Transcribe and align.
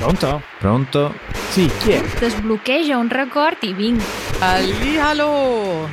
Pronto? 0.00 0.40
Pronto? 0.58 1.14
Sì, 1.50 1.70
chi 1.78 1.90
è? 1.90 2.02
Desbloqueja 2.18 2.96
un 2.96 3.10
record 3.10 3.58
i 3.60 3.74
vinc. 3.74 4.02
Hallihallo! 4.38 5.88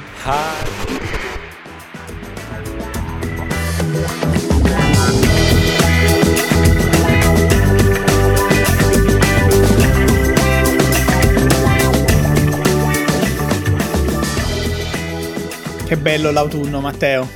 Che 15.85 15.97
bello 15.97 16.31
l'autunno, 16.31 16.79
Matteo. 16.79 17.27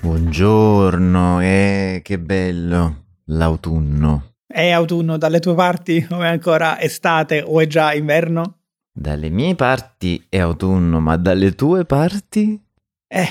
Buongiorno, 0.00 1.42
eh, 1.42 2.00
che 2.02 2.18
bello 2.18 3.04
l'autunno. 3.26 4.35
È 4.56 4.70
autunno 4.70 5.18
dalle 5.18 5.38
tue 5.38 5.54
parti 5.54 6.04
o 6.10 6.22
è 6.22 6.28
ancora 6.28 6.80
estate 6.80 7.42
o 7.44 7.60
è 7.60 7.66
già 7.66 7.92
inverno? 7.92 8.60
Dalle 8.90 9.28
mie 9.28 9.54
parti 9.54 10.24
è 10.30 10.38
autunno, 10.38 10.98
ma 10.98 11.18
dalle 11.18 11.54
tue 11.54 11.84
parti? 11.84 12.58
Eh, 13.06 13.28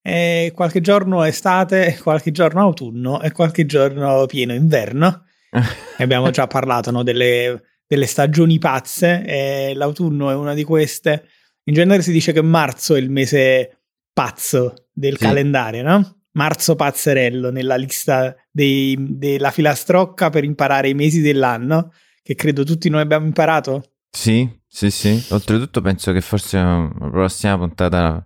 è 0.00 0.52
qualche 0.54 0.80
giorno 0.80 1.24
estate, 1.24 1.98
qualche 2.00 2.30
giorno 2.30 2.60
autunno 2.60 3.20
e 3.22 3.32
qualche 3.32 3.66
giorno 3.66 4.24
pieno 4.26 4.54
inverno. 4.54 5.24
Abbiamo 5.98 6.30
già 6.30 6.46
parlato 6.46 6.92
no, 6.92 7.02
delle, 7.02 7.60
delle 7.84 8.06
stagioni 8.06 8.60
pazze 8.60 9.24
e 9.24 9.72
l'autunno 9.74 10.30
è 10.30 10.34
una 10.34 10.54
di 10.54 10.62
queste. 10.62 11.24
In 11.64 11.74
genere 11.74 12.02
si 12.02 12.12
dice 12.12 12.30
che 12.30 12.40
marzo 12.40 12.94
è 12.94 13.00
il 13.00 13.10
mese 13.10 13.78
pazzo 14.12 14.90
del 14.92 15.16
Sì. 15.16 15.24
calendario, 15.24 15.82
no? 15.82 16.17
Marzo 16.38 16.76
pazzerello 16.76 17.50
nella 17.50 17.74
lista 17.74 18.32
dei- 18.48 18.96
della 18.96 19.50
filastrocca 19.50 20.30
per 20.30 20.44
imparare 20.44 20.88
i 20.88 20.94
mesi 20.94 21.20
dell'anno, 21.20 21.90
che 22.22 22.36
credo 22.36 22.62
tutti 22.62 22.88
noi 22.88 23.00
abbiamo 23.00 23.26
imparato. 23.26 23.94
Sì, 24.08 24.48
sì, 24.68 24.88
sì. 24.92 25.20
Oltretutto 25.30 25.80
penso 25.80 26.12
che 26.12 26.20
forse 26.20 26.56
la 26.58 26.88
prossima 27.10 27.58
puntata... 27.58 28.24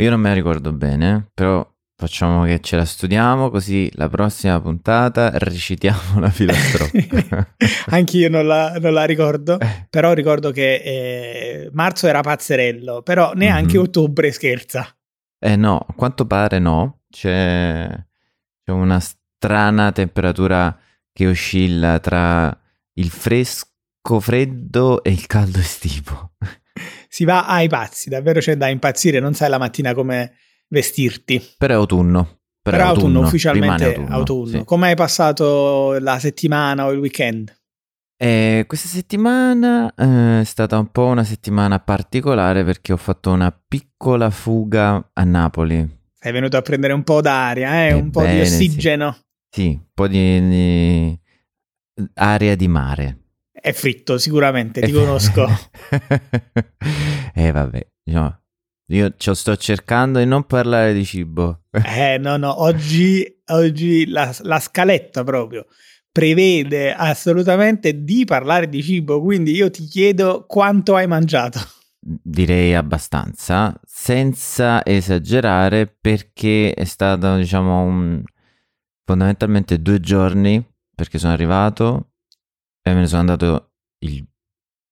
Io 0.00 0.10
non 0.10 0.20
me 0.20 0.28
la 0.30 0.34
ricordo 0.34 0.72
bene, 0.72 1.28
però 1.32 1.64
facciamo 1.96 2.44
che 2.44 2.58
ce 2.60 2.74
la 2.76 2.84
studiamo, 2.84 3.50
così 3.50 3.88
la 3.94 4.08
prossima 4.08 4.60
puntata 4.60 5.30
recitiamo 5.38 6.18
la 6.20 6.30
filastrocca. 6.30 7.54
Anch'io 7.90 8.28
non 8.30 8.46
la, 8.48 8.76
non 8.80 8.92
la 8.92 9.04
ricordo, 9.04 9.58
Eh, 9.60 9.86
però 9.88 10.12
ricordo 10.12 10.50
che 10.50 10.74
eh, 10.74 11.70
marzo 11.72 12.06
era 12.08 12.20
pazzerello, 12.20 13.02
però 13.02 13.32
neanche 13.34 13.76
Mhm. 13.76 13.82
ottobre 13.84 14.32
scherza. 14.32 14.86
Eh 15.40 15.54
no, 15.56 15.78
a 15.88 15.92
quanto 15.94 16.26
pare 16.26 16.58
no, 16.58 16.97
c'è, 17.10 17.88
c'è 18.62 18.72
una 18.72 19.00
strana 19.00 19.92
temperatura 19.92 20.76
che 21.12 21.26
oscilla 21.26 21.98
tra 21.98 22.56
il 22.94 23.10
fresco 23.10 24.20
freddo 24.20 25.02
e 25.02 25.10
il 25.10 25.26
caldo 25.26 25.58
estivo. 25.58 26.32
Si 27.10 27.24
va 27.24 27.46
ai 27.46 27.68
pazzi, 27.68 28.08
davvero 28.08 28.38
c'è 28.38 28.56
da 28.56 28.68
impazzire, 28.68 29.18
non 29.18 29.34
sai 29.34 29.48
la 29.48 29.58
mattina 29.58 29.94
come 29.94 30.34
vestirti. 30.68 31.54
Però 31.56 31.74
è 31.74 31.76
autunno. 31.76 32.38
Però, 32.62 32.76
è 32.76 32.80
autunno, 32.80 33.06
rimane 33.06 33.26
ufficialmente 33.26 33.94
autunno. 34.08 34.46
sì. 34.46 34.64
Come 34.64 34.88
hai 34.88 34.94
passato 34.94 35.98
la 35.98 36.20
settimana 36.20 36.84
o 36.84 36.92
il 36.92 36.98
weekend? 36.98 37.52
Eh, 38.16 38.64
questa 38.66 38.88
settimana 38.88 39.92
eh, 39.94 40.40
è 40.40 40.44
stata 40.44 40.78
un 40.78 40.90
po' 40.90 41.06
una 41.06 41.24
settimana 41.24 41.78
particolare 41.78 42.64
perché 42.64 42.92
ho 42.92 42.96
fatto 42.96 43.30
una 43.30 43.50
piccola 43.50 44.28
fuga 44.30 45.10
a 45.12 45.24
Napoli. 45.24 45.97
Sei 46.28 46.36
venuto 46.36 46.58
a 46.58 46.60
prendere 46.60 46.92
un 46.92 47.04
po' 47.04 47.22
d'aria, 47.22 47.86
eh? 47.86 47.92
un 47.94 48.08
Ebbene, 48.08 48.10
po' 48.10 48.26
di 48.26 48.44
sì. 48.44 48.64
ossigeno. 48.66 49.16
Sì, 49.48 49.68
un 49.68 49.86
po' 49.94 50.06
di, 50.08 50.46
di 50.46 51.18
aria 52.16 52.54
di 52.54 52.68
mare. 52.68 53.18
È 53.50 53.72
fritto, 53.72 54.18
sicuramente, 54.18 54.82
ti 54.82 54.92
conosco. 54.92 55.48
eh 57.34 57.50
vabbè, 57.50 57.86
no. 58.10 58.42
io 58.88 59.14
ci 59.16 59.34
sto 59.34 59.56
cercando 59.56 60.18
di 60.18 60.26
non 60.26 60.44
parlare 60.44 60.92
di 60.92 61.02
cibo. 61.06 61.62
Eh, 61.82 62.18
no, 62.18 62.36
no, 62.36 62.60
oggi, 62.60 63.26
oggi 63.46 64.06
la, 64.06 64.30
la 64.42 64.60
scaletta 64.60 65.24
proprio 65.24 65.64
prevede 66.12 66.92
assolutamente 66.92 68.04
di 68.04 68.26
parlare 68.26 68.68
di 68.68 68.82
cibo, 68.82 69.22
quindi 69.22 69.52
io 69.52 69.70
ti 69.70 69.86
chiedo 69.86 70.44
quanto 70.46 70.94
hai 70.94 71.06
mangiato. 71.06 71.58
Direi 72.10 72.74
abbastanza, 72.74 73.78
senza 73.84 74.82
esagerare, 74.84 75.86
perché 75.86 76.72
è 76.72 76.84
stato, 76.84 77.36
diciamo, 77.36 77.82
un- 77.82 78.22
fondamentalmente 79.04 79.82
due 79.82 80.00
giorni, 80.00 80.64
perché 80.94 81.18
sono 81.18 81.34
arrivato 81.34 82.12
e 82.82 82.94
me 82.94 83.00
ne 83.00 83.06
sono 83.06 83.20
andato 83.20 83.72
il- 84.04 84.26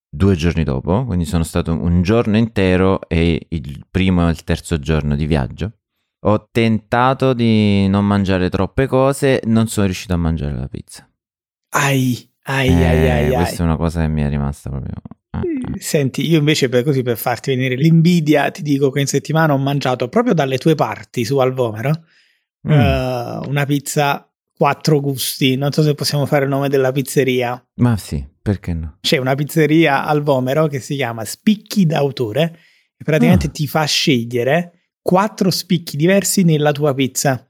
due 0.08 0.34
giorni 0.36 0.62
dopo, 0.62 1.06
quindi 1.06 1.24
sono 1.24 1.42
stato 1.42 1.72
un 1.72 2.02
giorno 2.02 2.36
intero 2.36 3.08
e 3.08 3.46
il 3.48 3.86
primo 3.90 4.26
e 4.28 4.30
il 4.32 4.44
terzo 4.44 4.78
giorno 4.78 5.16
di 5.16 5.26
viaggio. 5.26 5.72
Ho 6.26 6.48
tentato 6.50 7.32
di 7.32 7.86
non 7.88 8.06
mangiare 8.06 8.50
troppe 8.50 8.86
cose, 8.86 9.40
non 9.44 9.68
sono 9.68 9.86
riuscito 9.86 10.12
a 10.12 10.16
mangiare 10.18 10.54
la 10.54 10.68
pizza. 10.68 11.08
Ai, 11.74 12.30
ai, 12.44 12.68
Eh, 12.68 12.84
ai, 12.84 13.10
ai, 13.10 13.24
ai. 13.26 13.34
Questa 13.34 13.62
è 13.62 13.66
una 13.66 13.76
cosa 13.76 14.00
che 14.02 14.08
mi 14.08 14.22
è 14.22 14.28
rimasta 14.28 14.68
proprio... 14.70 14.92
Senti, 15.78 16.28
io 16.28 16.38
invece 16.38 16.68
per 16.68 16.82
così 16.84 17.02
per 17.02 17.16
farti 17.16 17.54
venire 17.54 17.74
l'invidia, 17.76 18.50
ti 18.50 18.62
dico 18.62 18.90
che 18.90 19.00
in 19.00 19.06
settimana 19.06 19.52
ho 19.52 19.58
mangiato 19.58 20.08
proprio 20.08 20.34
dalle 20.34 20.58
tue 20.58 20.74
parti 20.74 21.24
su 21.24 21.38
Alvomero 21.38 22.04
Mm. 22.66 22.70
eh, 22.72 23.38
una 23.46 23.64
pizza 23.64 24.28
quattro 24.56 25.00
gusti. 25.00 25.54
Non 25.56 25.70
so 25.70 25.82
se 25.82 25.94
possiamo 25.94 26.26
fare 26.26 26.44
il 26.44 26.50
nome 26.50 26.68
della 26.68 26.90
pizzeria. 26.90 27.64
Ma 27.76 27.96
sì, 27.96 28.26
perché 28.42 28.72
no? 28.74 28.96
C'è 29.00 29.18
una 29.18 29.34
pizzeria 29.36 30.04
al 30.04 30.22
Vomero 30.22 30.66
che 30.66 30.80
si 30.80 30.96
chiama 30.96 31.24
Spicchi 31.24 31.86
d'autore 31.86 32.58
e 32.96 33.04
praticamente 33.04 33.46
Ah. 33.46 33.50
ti 33.50 33.68
fa 33.68 33.84
scegliere 33.84 34.72
quattro 35.00 35.50
spicchi 35.50 35.96
diversi 35.96 36.42
nella 36.42 36.72
tua 36.72 36.92
pizza. 36.94 37.48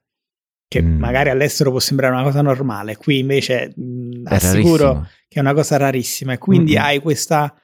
Che 0.68 0.82
Mm. 0.82 0.98
magari 0.98 1.30
all'estero 1.30 1.70
può 1.70 1.78
sembrare 1.78 2.12
una 2.12 2.24
cosa 2.24 2.42
normale, 2.42 2.96
qui 2.96 3.20
invece 3.20 3.72
mh, 3.74 4.28
È 4.28 4.34
assicuro 4.34 4.84
rarissimo. 4.84 5.08
che 5.28 5.38
è 5.38 5.40
una 5.40 5.54
cosa 5.54 5.76
rarissima 5.78 6.32
e 6.34 6.38
quindi 6.38 6.72
Mm-mm. 6.74 6.82
hai 6.82 6.98
questa, 7.00 7.54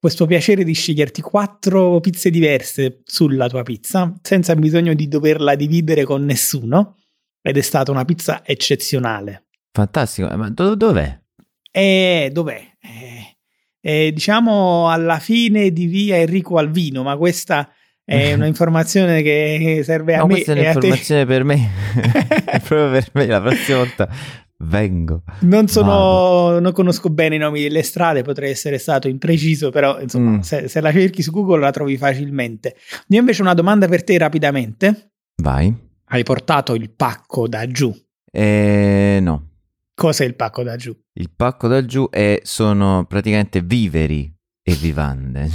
questo 0.00 0.24
piacere 0.24 0.64
di 0.64 0.72
sceglierti 0.72 1.20
quattro 1.20 2.00
pizze 2.00 2.30
diverse 2.30 3.02
sulla 3.04 3.48
tua 3.48 3.62
pizza 3.62 4.12
senza 4.22 4.56
bisogno 4.56 4.94
di 4.94 5.08
doverla 5.08 5.54
dividere 5.54 6.04
con 6.04 6.24
nessuno 6.24 6.96
ed 7.42 7.58
è 7.58 7.60
stata 7.60 7.90
una 7.90 8.06
pizza 8.06 8.40
eccezionale. 8.44 9.48
Fantastico, 9.72 10.30
Eh, 10.30 10.36
ma 10.36 10.48
do- 10.48 10.74
dov'è? 10.74 11.20
E 11.70 12.30
dov'è? 12.32 12.62
Eh, 12.80 13.36
eh, 14.06 14.12
diciamo 14.12 14.88
alla 14.90 15.18
fine 15.18 15.70
di 15.70 15.84
via 15.84 16.16
Enrico 16.16 16.56
Alvino, 16.56 17.02
ma 17.02 17.16
questa 17.18 17.70
è 18.02 18.32
un'informazione 18.34 19.20
che 19.22 19.82
serve 19.84 20.14
a 20.14 20.18
No, 20.20 20.26
me 20.26 20.32
questa 20.32 20.54
è 20.54 20.60
un'informazione 20.60 21.26
per 21.26 21.44
me. 21.44 21.70
è 22.46 22.58
proprio 22.60 22.90
per 22.90 23.10
me. 23.12 23.26
La 23.26 23.40
prossima 23.42 23.78
volta 23.78 24.08
vengo. 24.62 25.22
Non 25.40 25.68
sono, 25.68 26.58
non 26.58 26.72
conosco 26.72 27.08
bene 27.10 27.36
i 27.36 27.38
nomi 27.38 27.62
delle 27.62 27.82
strade, 27.82 28.22
potrei 28.22 28.50
essere 28.50 28.78
stato 28.78 29.08
impreciso, 29.08 29.70
però 29.70 30.00
insomma, 30.00 30.36
Mm. 30.36 30.40
se, 30.40 30.68
se 30.68 30.80
la 30.80 30.92
cerchi 30.92 31.22
su 31.22 31.30
Google 31.30 31.60
la 31.60 31.70
trovi 31.70 31.96
facilmente. 31.96 32.76
Io 33.08 33.18
invece 33.20 33.40
ho 33.40 33.44
una 33.44 33.54
domanda 33.54 33.88
per 33.88 34.04
te 34.04 34.16
rapidamente. 34.18 35.12
Vai. 35.42 35.74
Hai 36.12 36.22
portato 36.24 36.74
il 36.74 36.90
pacco 36.90 37.48
da 37.48 37.66
giù. 37.66 37.94
Eh, 38.30 39.18
no. 39.22 39.48
Cos'è 39.94 40.24
il 40.24 40.34
pacco 40.34 40.62
da 40.62 40.76
giù? 40.76 40.96
Il 41.14 41.30
pacco 41.34 41.68
da 41.68 41.84
giù 41.84 42.08
è, 42.10 42.40
sono 42.42 43.04
praticamente 43.06 43.60
viveri 43.62 44.32
e 44.62 44.74
vivande. 44.74 45.48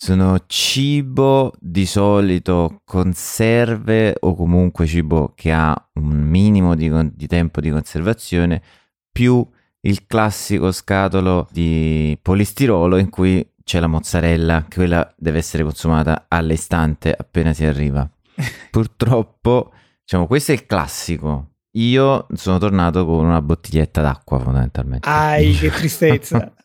Sono 0.00 0.44
cibo 0.46 1.52
di 1.58 1.84
solito 1.84 2.82
conserve 2.84 4.14
o 4.20 4.36
comunque 4.36 4.86
cibo 4.86 5.32
che 5.34 5.50
ha 5.50 5.74
un 5.94 6.20
minimo 6.20 6.76
di, 6.76 6.88
con- 6.88 7.10
di 7.12 7.26
tempo 7.26 7.60
di 7.60 7.70
conservazione 7.70 8.62
più 9.10 9.44
il 9.80 10.06
classico 10.06 10.70
scatolo 10.70 11.48
di 11.50 12.16
polistirolo 12.22 12.96
in 12.96 13.10
cui 13.10 13.44
c'è 13.64 13.80
la 13.80 13.88
mozzarella, 13.88 14.66
che 14.68 14.76
quella 14.76 15.12
deve 15.16 15.38
essere 15.38 15.64
consumata 15.64 16.26
all'istante 16.28 17.12
appena 17.12 17.52
si 17.52 17.64
arriva. 17.64 18.08
Purtroppo, 18.70 19.72
diciamo, 20.00 20.28
questo 20.28 20.52
è 20.52 20.54
il 20.54 20.64
classico. 20.64 21.54
Io 21.72 22.28
sono 22.34 22.58
tornato 22.58 23.04
con 23.04 23.24
una 23.24 23.42
bottiglietta 23.42 24.00
d'acqua 24.00 24.38
fondamentalmente. 24.38 25.08
Ai, 25.08 25.54
che 25.54 25.70
tristezza. 25.70 26.52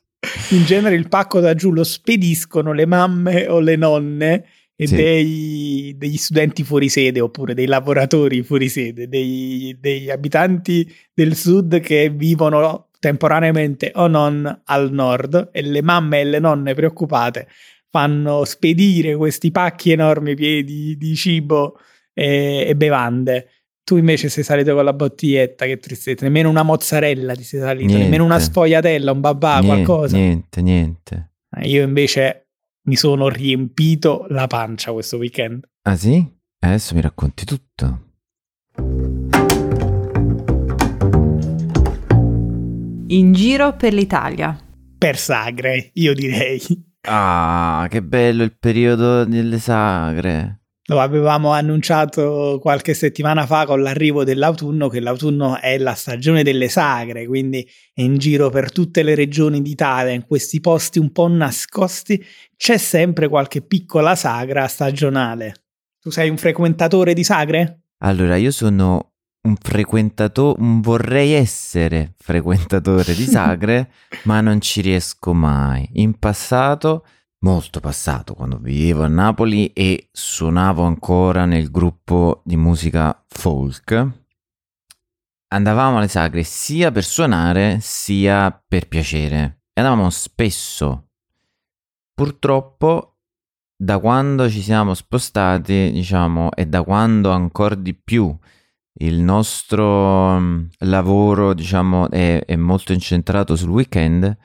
In 0.51 0.63
genere 0.65 0.95
il 0.95 1.09
pacco 1.09 1.39
da 1.39 1.53
giù 1.53 1.71
lo 1.71 1.83
spediscono 1.83 2.71
le 2.73 2.85
mamme 2.85 3.47
o 3.47 3.59
le 3.59 3.75
nonne 3.75 4.45
e 4.75 4.87
Sì. 4.87 4.95
dei- 4.95 5.95
degli 5.97 6.17
studenti 6.17 6.63
fuori 6.63 6.89
sede 6.89 7.19
oppure 7.19 7.53
dei 7.53 7.67
lavoratori 7.67 8.41
fuori 8.43 8.69
sede, 8.69 9.07
dei- 9.07 9.75
degli 9.79 10.09
abitanti 10.09 10.89
del 11.13 11.35
sud 11.35 11.79
che 11.79 12.09
vivono 12.09 12.89
temporaneamente 12.99 13.91
o 13.95 14.07
non 14.07 14.61
al 14.65 14.91
nord 14.91 15.49
e 15.51 15.61
le 15.61 15.81
mamme 15.81 16.21
e 16.21 16.23
le 16.25 16.39
nonne 16.39 16.73
preoccupate 16.73 17.47
fanno 17.89 18.43
spedire 18.45 19.15
questi 19.15 19.51
pacchi 19.51 19.91
enormi 19.91 20.35
pieni 20.35 20.95
di 20.97 21.15
cibo 21.15 21.77
e, 22.13 22.65
e 22.67 22.75
bevande 22.75 23.49
Tu 23.85 23.97
invece 23.97 24.29
sei 24.29 24.43
salito 24.45 24.73
con 24.75 24.85
la 24.85 24.93
bottiglietta, 24.93 25.65
che 25.65 25.77
tristezza. 25.77 26.23
Nemmeno 26.25 26.49
una 26.49 26.63
mozzarella 26.63 27.35
ti 27.35 27.43
sei 27.43 27.59
salito, 27.59 27.87
Niente. 27.87 28.03
nemmeno 28.03 28.23
una 28.23 28.39
sfogliatella, 28.39 29.11
un 29.11 29.19
babà, 29.19 29.59
niente, 29.59 29.67
qualcosa. 29.83 30.15
Niente, 30.17 30.61
niente. 30.61 31.31
Eh, 31.57 31.67
Io 31.67 31.83
invece 31.83 32.47
mi 32.83 32.95
sono 32.95 33.27
riempito 33.27 34.25
la 34.29 34.47
pancia 34.47 34.93
questo 34.93 35.17
weekend. 35.17 35.67
Ah 35.81 35.97
sì? 35.97 36.25
Adesso 36.59 36.95
mi 36.95 37.01
racconti 37.01 37.43
tutto. 37.43 37.99
In 43.07 43.31
giro 43.33 43.75
per 43.75 43.93
l'Italia. 43.93 44.57
Per 44.97 45.17
sagre, 45.17 45.91
io 45.93 46.13
direi. 46.13 46.61
Ah, 47.01 47.85
che 47.89 48.01
bello 48.01 48.43
il 48.43 48.55
periodo 48.57 49.25
delle 49.25 49.59
sagre. 49.59 50.61
Lo 50.87 50.99
avevamo 50.99 51.51
annunciato 51.51 52.59
qualche 52.61 52.93
settimana 52.93 53.45
fa 53.45 53.65
con 53.65 53.81
l'arrivo 53.81 54.25
dell'autunno, 54.25 54.89
che 54.89 54.99
l'autunno 54.99 55.57
è 55.59 55.77
la 55.77 55.93
stagione 55.93 56.43
delle 56.43 56.67
sagre, 56.67 57.25
quindi 57.25 57.65
in 57.95 58.17
giro 58.17 58.49
per 58.49 58.69
tutte 58.69 59.01
le 59.01 59.15
regioni 59.15 59.61
d'Italia, 59.61 60.11
in 60.11 60.25
questi 60.25 60.59
posti 60.59 60.99
un 60.99 61.13
po' 61.13 61.27
nascosti, 61.27 62.21
c'è 62.57 62.77
sempre 62.77 63.29
qualche 63.29 63.61
piccola 63.61 64.15
sagra 64.15 64.67
stagionale. 64.67 65.53
Tu 66.01 66.09
sei 66.09 66.29
un 66.29 66.37
frequentatore 66.37 67.13
di 67.13 67.23
sagre? 67.23 67.83
Allora, 67.99 68.35
io 68.35 68.51
sono 68.51 69.13
un 69.43 69.55
frequentatore, 69.55 70.57
vorrei 70.59 71.31
essere 71.31 72.13
frequentatore 72.17 73.13
di 73.15 73.23
sagre, 73.25 73.89
ma 74.23 74.41
non 74.41 74.59
ci 74.59 74.81
riesco 74.81 75.33
mai. 75.33 75.87
In 75.93 76.19
passato, 76.19 77.05
molto 77.43 77.79
passato, 77.79 78.33
quando 78.33 78.57
vivevo 78.57 79.03
a 79.03 79.07
Napoli 79.07 79.67
e 79.67 80.09
suonavo 80.11 80.83
ancora 80.83 81.45
nel 81.45 81.69
gruppo 81.69 82.41
di 82.43 82.57
musica 82.57 83.23
folk, 83.27 84.11
andavamo 85.49 85.97
alle 85.97 86.07
sagre 86.07 86.43
sia 86.43 86.91
per 86.91 87.03
suonare 87.03 87.77
sia 87.79 88.51
per 88.67 88.87
piacere. 88.87 89.61
E 89.73 89.81
andavamo 89.81 90.09
spesso. 90.09 91.09
Purtroppo, 92.13 93.17
da 93.75 93.99
quando 93.99 94.49
ci 94.49 94.61
siamo 94.61 94.93
spostati, 94.93 95.91
diciamo, 95.91 96.51
e 96.53 96.65
da 96.67 96.83
quando 96.83 97.31
ancora 97.31 97.75
di 97.75 97.93
più 97.93 98.35
il 98.99 99.19
nostro 99.19 100.39
mm, 100.39 100.65
lavoro, 100.79 101.53
diciamo, 101.53 102.09
è, 102.09 102.45
è 102.45 102.55
molto 102.55 102.93
incentrato 102.93 103.55
sul 103.55 103.69
weekend, 103.69 104.37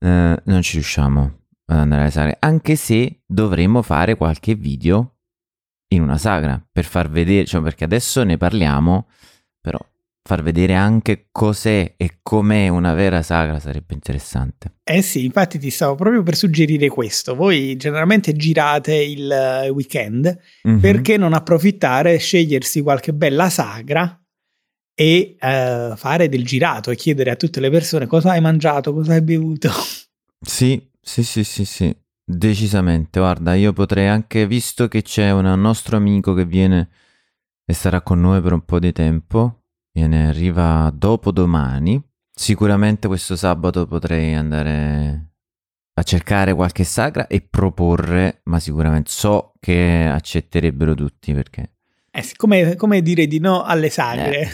eh, 0.00 0.42
non 0.44 0.62
ci 0.62 0.74
riusciamo 0.74 1.38
ad 1.70 1.78
andare 1.78 2.02
alle 2.02 2.10
sagre, 2.10 2.36
anche 2.40 2.76
se 2.76 3.20
dovremmo 3.26 3.82
fare 3.82 4.16
qualche 4.16 4.54
video 4.54 5.16
in 5.94 6.02
una 6.02 6.18
sagra 6.18 6.62
per 6.70 6.84
far 6.84 7.08
vedere, 7.10 7.44
cioè 7.46 7.62
perché 7.62 7.84
adesso 7.84 8.22
ne 8.22 8.36
parliamo, 8.36 9.08
però 9.60 9.78
far 10.28 10.42
vedere 10.42 10.74
anche 10.74 11.28
cos'è 11.32 11.94
e 11.96 12.18
com'è 12.22 12.68
una 12.68 12.92
vera 12.92 13.22
sagra 13.22 13.58
sarebbe 13.58 13.94
interessante. 13.94 14.74
Eh 14.84 15.00
sì, 15.00 15.24
infatti 15.24 15.58
ti 15.58 15.70
stavo 15.70 15.94
proprio 15.94 16.22
per 16.22 16.36
suggerire 16.36 16.88
questo. 16.88 17.34
Voi 17.34 17.76
generalmente 17.76 18.34
girate 18.34 18.94
il 18.94 19.30
eh, 19.30 19.68
weekend, 19.70 20.38
Mhm. 20.64 20.80
perché 20.80 21.16
non 21.16 21.32
approfittare, 21.32 22.18
scegliersi 22.18 22.82
qualche 22.82 23.14
bella 23.14 23.48
sagra 23.48 24.20
e 24.94 25.36
eh, 25.38 25.92
fare 25.96 26.28
del 26.28 26.44
girato 26.44 26.90
e 26.90 26.96
chiedere 26.96 27.30
a 27.30 27.36
tutte 27.36 27.60
le 27.60 27.70
persone 27.70 28.06
cosa 28.06 28.32
hai 28.32 28.40
mangiato, 28.42 28.92
cosa 28.92 29.12
hai 29.14 29.22
bevuto. 29.22 29.70
Sì, 30.40 30.86
sì, 31.08 31.24
sì, 31.24 31.42
sì, 31.42 31.64
sì, 31.64 31.96
decisamente. 32.22 33.18
Guarda, 33.18 33.54
io 33.54 33.72
potrei 33.72 34.08
anche, 34.08 34.46
visto 34.46 34.88
che 34.88 35.00
c'è 35.00 35.30
un 35.30 35.50
nostro 35.58 35.96
amico 35.96 36.34
che 36.34 36.44
viene 36.44 36.90
e 37.64 37.72
sarà 37.72 38.02
con 38.02 38.20
noi 38.20 38.42
per 38.42 38.52
un 38.52 38.62
po' 38.66 38.78
di 38.78 38.92
tempo, 38.92 39.62
viene, 39.90 40.28
arriva 40.28 40.92
dopo 40.94 41.30
domani, 41.30 41.98
sicuramente 42.30 43.08
questo 43.08 43.36
sabato 43.36 43.86
potrei 43.86 44.34
andare 44.34 45.30
a 45.94 46.02
cercare 46.02 46.52
qualche 46.52 46.84
sagra 46.84 47.26
e 47.26 47.40
proporre, 47.40 48.42
ma 48.44 48.60
sicuramente 48.60 49.10
so 49.10 49.54
che 49.58 50.06
accetterebbero 50.06 50.92
tutti 50.92 51.32
perché... 51.32 51.72
Eh 52.10 52.32
come, 52.36 52.76
come 52.76 53.00
dire 53.00 53.26
di 53.26 53.38
no 53.40 53.62
alle 53.62 53.88
sagre. 53.88 54.46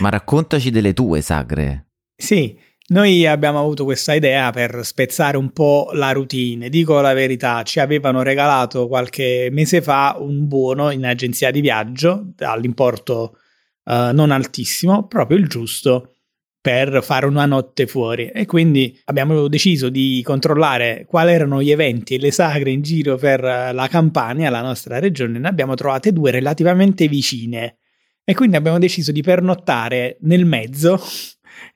Ma 0.00 0.10
raccontaci 0.10 0.70
delle 0.70 0.92
tue 0.92 1.22
sagre. 1.22 1.92
Sì, 2.14 2.58
noi 2.90 3.26
abbiamo 3.26 3.58
avuto 3.60 3.84
questa 3.84 4.14
idea 4.14 4.50
per 4.50 4.80
spezzare 4.84 5.36
un 5.36 5.52
po' 5.52 5.90
la 5.92 6.12
routine. 6.12 6.68
Dico 6.68 7.00
la 7.00 7.12
verità, 7.12 7.62
ci 7.62 7.78
avevano 7.78 8.22
regalato 8.22 8.88
qualche 8.88 9.48
mese 9.52 9.80
fa 9.80 10.16
un 10.18 10.48
buono 10.48 10.90
in 10.90 11.06
agenzia 11.06 11.50
di 11.50 11.60
viaggio 11.60 12.32
all'importo 12.38 13.38
eh, 13.84 14.10
non 14.12 14.32
altissimo, 14.32 15.06
proprio 15.06 15.38
il 15.38 15.46
giusto 15.46 16.14
per 16.60 17.02
fare 17.02 17.26
una 17.26 17.46
notte 17.46 17.86
fuori. 17.86 18.26
E 18.26 18.44
quindi 18.44 19.00
abbiamo 19.04 19.46
deciso 19.46 19.88
di 19.88 20.20
controllare 20.24 21.04
quali 21.06 21.32
erano 21.32 21.62
gli 21.62 21.70
eventi 21.70 22.16
e 22.16 22.18
le 22.18 22.32
sagre 22.32 22.70
in 22.70 22.82
giro 22.82 23.16
per 23.16 23.44
eh, 23.44 23.72
la 23.72 23.86
Campania, 23.86 24.50
la 24.50 24.62
nostra 24.62 24.98
regione, 24.98 25.38
ne 25.38 25.48
abbiamo 25.48 25.74
trovate 25.74 26.12
due 26.12 26.32
relativamente 26.32 27.06
vicine. 27.06 27.76
E 28.24 28.34
quindi 28.34 28.56
abbiamo 28.56 28.78
deciso 28.78 29.12
di 29.12 29.22
pernottare 29.22 30.18
nel 30.22 30.44
mezzo 30.44 31.00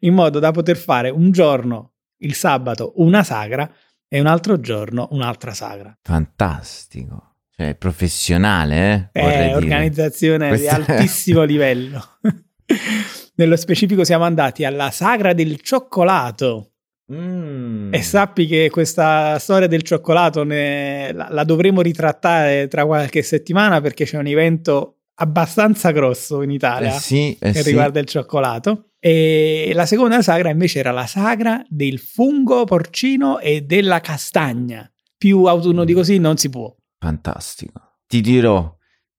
in 0.01 0.15
modo 0.15 0.39
da 0.39 0.51
poter 0.51 0.77
fare 0.77 1.11
un 1.11 1.31
giorno, 1.31 1.93
il 2.19 2.35
sabato, 2.35 2.93
una 2.97 3.23
sagra 3.23 3.71
e 4.09 4.21
un 4.21 4.27
altro 4.27 4.61
giorno 4.61 5.09
un'altra 5.13 5.53
sagra. 5.53 5.97
Fantastico. 6.03 7.33
Cioè, 7.57 7.77
professionale, 7.77 9.11
eh? 9.13 9.21
È 9.21 9.55
organizzazione 9.55 10.49
Questa- 10.49 10.77
di 10.81 10.91
altissimo 10.91 11.43
livello. 11.45 12.03
Nello 13.37 13.57
specifico 13.57 14.05
siamo 14.05 14.25
andati 14.25 14.65
alla 14.65 14.91
sagra 14.91 15.33
del 15.33 15.61
cioccolato 15.61 16.71
Mm. 17.13 17.93
e 17.93 18.01
sappi 18.01 18.47
che 18.47 18.71
questa 18.71 19.39
storia 19.39 19.67
del 19.67 19.83
cioccolato 19.83 20.43
ne- 20.43 21.13
la, 21.13 21.29
la 21.31 21.45
dovremo 21.45 21.83
ritrattare 21.83 22.67
tra 22.67 22.87
qualche 22.87 23.21
settimana 23.23 23.83
perché 23.83 24.07
c'è 24.07 24.17
un 24.17 24.27
evento 24.27 25.01
abbastanza 25.17 25.91
grosso 25.91 26.41
in 26.41 26.51
Italia 26.51 26.95
Eh 26.97 26.99
sì, 26.99 27.37
eh 27.39 27.53
che 27.53 27.61
sì. 27.61 27.69
riguarda 27.69 28.01
il 28.01 28.07
cioccolato. 28.07 28.93
E 29.07 29.73
la 29.75 29.85
seconda 29.85 30.23
sagra 30.23 30.49
invece 30.49 30.79
era 30.79 30.91
la 30.91 31.05
sagra 31.05 31.63
del 31.69 31.99
fungo 31.99 32.65
porcino 32.65 33.39
e 33.39 33.61
della 33.61 34.01
castagna. 34.01 34.91
Più 35.19 35.45
autunno 35.45 35.85
di 35.85 35.93
così 35.93 36.17
non 36.17 36.39
si 36.39 36.49
può. 36.49 36.75
Fantastico. 37.01 37.99
Ti 38.07 38.23
dirò, 38.23 38.75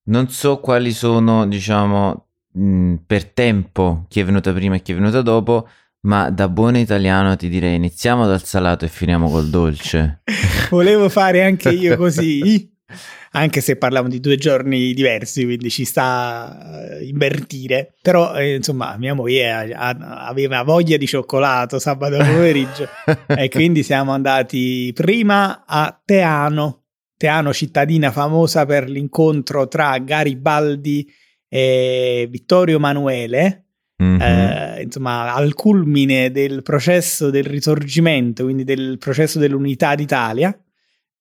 non 0.06 0.30
so 0.30 0.60
quali 0.60 0.92
sono, 0.92 1.46
diciamo, 1.46 2.30
mh, 2.54 2.96
per 3.06 3.26
tempo 3.26 4.06
chi 4.08 4.22
è 4.22 4.26
venuta 4.26 4.52
prima 4.54 4.74
e 4.74 4.82
chi 4.82 4.94
è 4.94 4.96
venuta 4.96 5.22
dopo, 5.22 5.70
ma 6.08 6.32
da 6.32 6.50
buon 6.50 6.78
italiano 6.78 7.36
ti 7.36 7.48
direi 7.48 7.76
iniziamo 7.76 8.26
dal 8.26 8.44
salato 8.44 8.86
e 8.86 8.88
finiamo 8.88 9.30
col 9.30 9.52
dolce. 9.52 10.24
Volevo 10.72 11.10
fare 11.10 11.44
anche 11.44 11.70
io 11.70 11.96
così, 11.96 12.74
anche 13.36 13.62
se 13.62 13.76
parliamo 13.76 14.08
di 14.08 14.20
due 14.20 14.38
giorni 14.38 14.94
diversi, 14.94 15.44
quindi 15.44 15.70
ci 15.70 15.84
sta 15.86 16.58
a 16.58 17.02
invertire. 17.02 17.94
Però, 18.02 18.34
eh, 18.36 18.56
insomma, 18.56 18.96
mia 18.98 19.14
moglie 19.14 19.52
ha- 19.52 19.90
ha- 19.90 20.28
aveva 20.28 20.64
voglia 20.64 20.98
di 20.98 21.06
cioccolato 21.06 21.78
sabato 21.80 22.18
pomeriggio 22.24 22.88
e 23.28 23.50
quindi 23.50 23.84
siamo 23.84 24.12
andati 24.12 24.92
prima 24.94 25.64
a 25.68 26.00
Teano. 26.04 26.84
Teano, 27.18 27.54
cittadina 27.54 28.12
famosa 28.12 28.66
per 28.66 28.90
l'incontro 28.90 29.68
tra 29.68 29.98
Garibaldi 30.00 31.08
e 31.48 32.28
Vittorio 32.30 32.76
Emanuele, 32.78 33.62
Mhm. 33.98 34.22
eh, 34.22 34.82
insomma, 34.84 35.34
al 35.34 35.54
culmine 35.54 36.30
del 36.32 36.62
processo 36.64 37.30
del 37.30 37.46
risorgimento, 37.46 38.44
quindi 38.44 38.66
del 38.66 38.98
processo 38.98 39.40
dell'unità 39.40 39.96
d'Italia. 39.96 40.54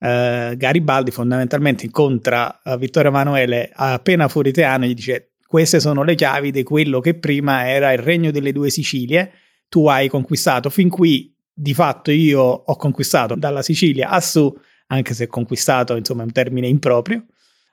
Eh, 0.04 0.54
Garibaldi 0.56 1.10
fondamentalmente 1.10 1.86
incontra 1.86 2.60
eh, 2.62 2.76
Vittorio 2.76 3.08
Emanuele 3.10 3.70
appena 3.72 4.28
fuori 4.28 4.52
Teano 4.52 4.84
e 4.84 4.88
gli 4.88 4.94
dice 4.94 5.30
queste 5.46 5.80
sono 5.80 6.02
le 6.02 6.14
chiavi 6.14 6.50
di 6.50 6.62
quello 6.62 7.00
che 7.00 7.14
prima 7.14 7.68
era 7.68 7.92
il 7.92 8.00
regno 8.00 8.30
delle 8.30 8.52
due 8.52 8.70
Sicilie, 8.70 9.30
tu 9.68 9.86
hai 9.86 10.08
conquistato 10.08 10.68
fin 10.68 10.88
qui, 10.88 11.32
di 11.52 11.72
fatto 11.72 12.10
io 12.10 12.42
ho 12.42 12.76
conquistato 12.76 13.36
dalla 13.36 13.62
Sicilia 13.62 14.08
a 14.10 14.20
su, 14.20 14.52
anche 14.88 15.14
se 15.14 15.28
conquistato 15.28 15.94
insomma 15.94 16.22
è 16.22 16.24
un 16.24 16.32
termine 16.32 16.66
improprio, 16.66 17.24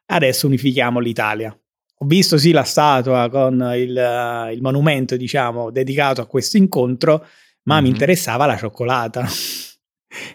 adesso 0.05 0.45
unifichiamo 0.45 0.99
l'Italia. 0.99 1.49
Ho 1.97 2.05
visto 2.05 2.37
sì 2.37 2.51
la 2.51 2.63
statua 2.63 3.27
con 3.29 3.55
il, 3.75 3.97
eh, 3.97 4.53
il 4.53 4.61
monumento, 4.61 5.17
diciamo, 5.17 5.71
dedicato 5.71 6.21
a 6.21 6.27
questo 6.27 6.57
incontro, 6.57 7.25
ma 7.63 7.81
mi 7.81 7.87
Mhm. 7.87 7.93
interessava 7.93 8.45
la 8.45 8.57
cioccolata. 8.57 9.25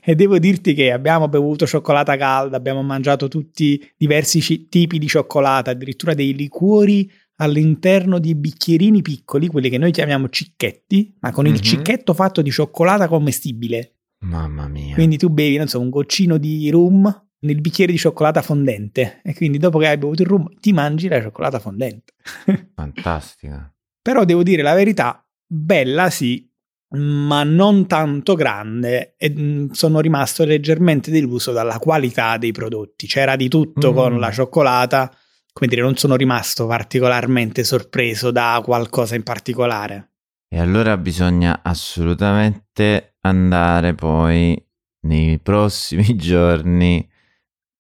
E 0.05 0.15
devo 0.15 0.39
dirti 0.39 0.75
che 0.75 0.91
abbiamo 0.93 1.29
bevuto 1.29 1.67
cioccolata 1.67 2.17
calda, 2.17 2.57
abbiamo 2.57 2.83
mangiato 2.83 3.29
tutti 3.29 3.81
diversi 3.97 4.41
ci- 4.41 4.69
tipi 4.69 4.99
di 4.99 5.07
cioccolata, 5.07 5.71
addirittura 5.73 6.15
dei 6.15 6.35
liquori 6.35 7.11
all'interno 7.37 8.19
di 8.19 8.35
bicchierini 8.35 9.03
piccoli, 9.03 9.49
quelli 9.49 9.69
che 9.69 9.79
noi 9.79 9.91
chiamiamo 9.93 10.29
cicchetti, 10.29 11.17
ma 11.21 11.31
con 11.33 11.47
il 11.47 11.53
Mhm. 11.53 11.59
cicchetto 11.61 12.15
fatto 12.15 12.41
di 12.43 12.51
cioccolata 12.51 13.09
commestibile. 13.09 13.97
Mamma 14.21 14.67
mia. 14.69 14.95
Quindi 14.95 15.19
tu 15.19 15.29
bevi, 15.29 15.57
non 15.59 15.69
so, 15.69 15.79
un 15.79 15.91
goccino 15.91 16.39
di 16.39 16.71
rum 16.71 17.25
nel 17.41 17.61
bicchiere 17.61 17.93
di 17.93 17.99
cioccolata 17.99 18.41
fondente 18.41 19.21
e 19.23 19.35
quindi 19.35 19.59
dopo 19.59 19.79
che 19.79 19.87
hai 19.89 19.99
bevuto 19.99 20.23
il 20.23 20.29
rum 20.29 20.49
ti 20.59 20.73
mangi 20.73 21.07
la 21.09 21.21
cioccolata 21.21 21.59
fondente. 21.59 22.15
Fantastica. 22.75 23.71
Però 24.01 24.25
devo 24.25 24.43
dire 24.43 24.63
la 24.63 24.75
verità, 24.75 25.23
bella 25.47 26.09
sì, 26.11 26.49
ma 26.97 27.43
non 27.45 27.87
tanto 27.87 28.35
grande 28.35 29.15
e 29.17 29.31
mm, 29.31 29.71
sono 29.71 30.01
rimasto 30.01 30.45
leggermente 30.45 31.11
deluso 31.11 31.53
dalla 31.53 31.79
qualità 31.79 32.37
dei 32.39 32.53
prodotti. 32.53 33.07
C'era 33.07 33.37
di 33.37 33.49
tutto 33.49 33.93
Mm. 33.93 33.95
con 33.95 34.19
la 34.19 34.31
cioccolata, 34.33 35.11
come 35.53 35.69
dire, 35.71 35.83
non 35.83 35.97
sono 35.97 36.17
rimasto 36.17 36.67
particolarmente 36.67 37.65
sorpreso 37.65 38.31
da 38.31 38.61
qualcosa 38.65 39.15
in 39.15 39.23
particolare. 39.23 40.11
E 40.49 40.59
allora 40.61 40.97
bisogna 40.97 41.61
assolutamente 41.63 43.17
andare 43.21 43.95
poi 43.95 44.61
nei 45.07 45.39
prossimi 45.41 46.15
giorni 46.17 47.07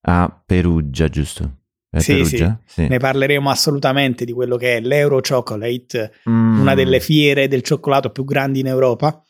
a 0.08 0.42
Perugia, 0.44 1.08
giusto? 1.08 1.64
È 1.96 2.00
Sì, 2.00 2.12
Perugia? 2.14 2.60
Sì. 2.64 2.86
Ne 2.86 2.98
parleremo 2.98 3.48
assolutamente 3.50 4.24
di 4.24 4.32
quello 4.32 4.56
che 4.56 4.76
è 4.76 4.80
l'Euro 4.80 5.20
Chocolate, 5.20 6.12
Mm. 6.28 6.60
una 6.60 6.74
delle 6.74 7.00
fiere 7.00 7.48
del 7.48 7.62
cioccolato 7.62 8.10
più 8.10 8.24
grandi 8.24 8.60
in 8.60 8.66
Europa. 8.66 9.20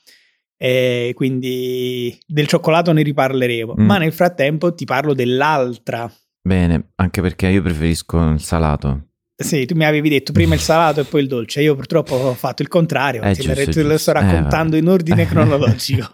E 0.58 1.12
quindi 1.14 2.16
del 2.26 2.46
cioccolato 2.46 2.92
ne 2.92 3.02
riparleremo. 3.02 3.74
Mm. 3.78 3.84
Ma 3.84 3.98
nel 3.98 4.12
frattempo 4.12 4.74
ti 4.74 4.84
parlo 4.86 5.12
dell'altra. 5.14 6.10
Bene, 6.40 6.92
anche 6.96 7.20
perché 7.20 7.48
io 7.48 7.60
preferisco 7.62 8.30
il 8.30 8.40
salato. 8.40 9.08
Sì, 9.36 9.66
tu 9.66 9.74
mi 9.74 9.84
avevi 9.84 10.08
detto 10.08 10.32
prima 10.32 10.54
il 10.54 10.60
salato 10.60 11.00
e 11.00 11.04
poi 11.04 11.20
il 11.20 11.28
dolce. 11.28 11.60
Io 11.60 11.74
purtroppo 11.74 12.14
ho 12.14 12.32
fatto 12.32 12.62
il 12.62 12.68
contrario. 12.68 13.20
Eh, 13.20 13.34
te, 13.34 13.42
giusto, 13.42 13.70
te 13.70 13.82
lo 13.82 13.98
sto. 13.98 14.10
Eh, 14.10 14.14
raccontando 14.14 14.70
vabbè. 14.70 14.78
in 14.78 14.88
ordine 14.88 15.26
cronologico. 15.28 16.10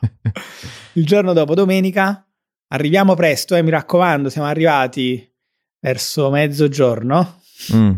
il 0.95 1.07
giorno 1.07 1.33
dopo, 1.33 1.55
domenica, 1.55 2.27
arriviamo 2.73 3.15
presto, 3.15 3.55
eh, 3.55 3.63
mi 3.63 3.71
raccomando, 3.71 4.29
siamo 4.29 4.49
arrivati 4.49 5.25
verso 5.83 6.31
mezzogiorno. 6.31 7.41
Mm. 7.75 7.91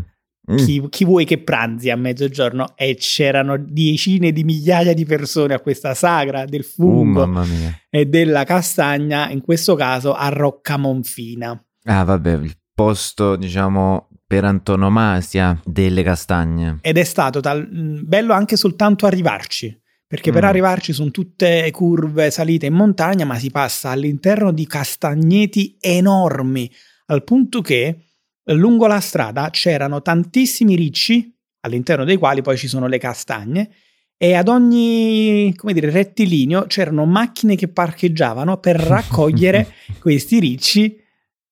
Mm. 0.51 0.57
Chi, 0.57 0.85
chi 0.89 1.05
vuoi 1.05 1.25
che 1.25 1.39
pranzi 1.39 1.89
a 1.89 1.95
mezzogiorno? 1.95 2.73
E 2.75 2.95
c'erano 2.99 3.57
decine 3.57 4.31
di 4.31 4.43
migliaia 4.43 4.93
di 4.93 5.05
persone 5.05 5.53
a 5.55 5.59
questa 5.59 5.93
sagra 5.95 6.45
del 6.45 6.61
Uh, 6.61 6.63
fungo 6.83 7.25
mia. 7.25 7.79
e 7.89 8.05
della 8.05 8.43
castagna, 8.43 9.29
in 9.29 9.41
questo 9.41 9.73
caso 9.75 10.13
a 10.13 10.29
Roccamonfina. 10.29 11.65
Ah, 11.85 12.03
vabbè, 12.03 12.33
il 12.33 12.55
posto, 12.75 13.35
diciamo, 13.35 14.09
per 14.27 14.43
antonomasia 14.43 15.59
delle 15.65 16.03
castagne. 16.03 16.77
Ed 16.81 16.97
è 16.97 17.03
stato 17.03 17.39
tal- 17.39 17.67
bello 18.03 18.33
anche 18.33 18.55
soltanto 18.55 19.07
arrivarci, 19.07 19.75
perché 20.05 20.31
per 20.31 20.43
Mm. 20.43 20.47
arrivarci 20.47 20.93
sono 20.93 21.09
tutte 21.09 21.69
curve 21.71 22.29
salite 22.29 22.67
in 22.67 22.73
montagna, 22.73 23.25
ma 23.25 23.39
si 23.39 23.49
passa 23.49 23.89
all'interno 23.89 24.51
di 24.51 24.67
castagneti 24.67 25.75
enormi, 25.79 26.69
al 27.05 27.23
punto 27.23 27.61
che 27.61 27.97
eh, 28.43 28.53
lungo 28.53 28.87
la 28.87 28.99
strada 28.99 29.49
c'erano 29.49 30.01
tantissimi 30.01 30.75
ricci, 30.75 31.33
all'interno 31.61 32.03
dei 32.03 32.17
quali 32.17 32.41
poi 32.41 32.57
ci 32.57 32.67
sono 32.67 32.87
le 32.87 32.97
castagne, 32.97 33.69
e 34.17 34.33
ad 34.33 34.47
ogni, 34.47 35.53
come 35.55 35.73
dire, 35.73 35.89
rettilineo 35.89 36.67
c'erano 36.67 37.05
macchine 37.05 37.55
che 37.55 37.67
parcheggiavano 37.67 38.57
per 38.57 38.77
raccogliere 38.79 39.73
questi 39.99 40.39
ricci 40.39 41.03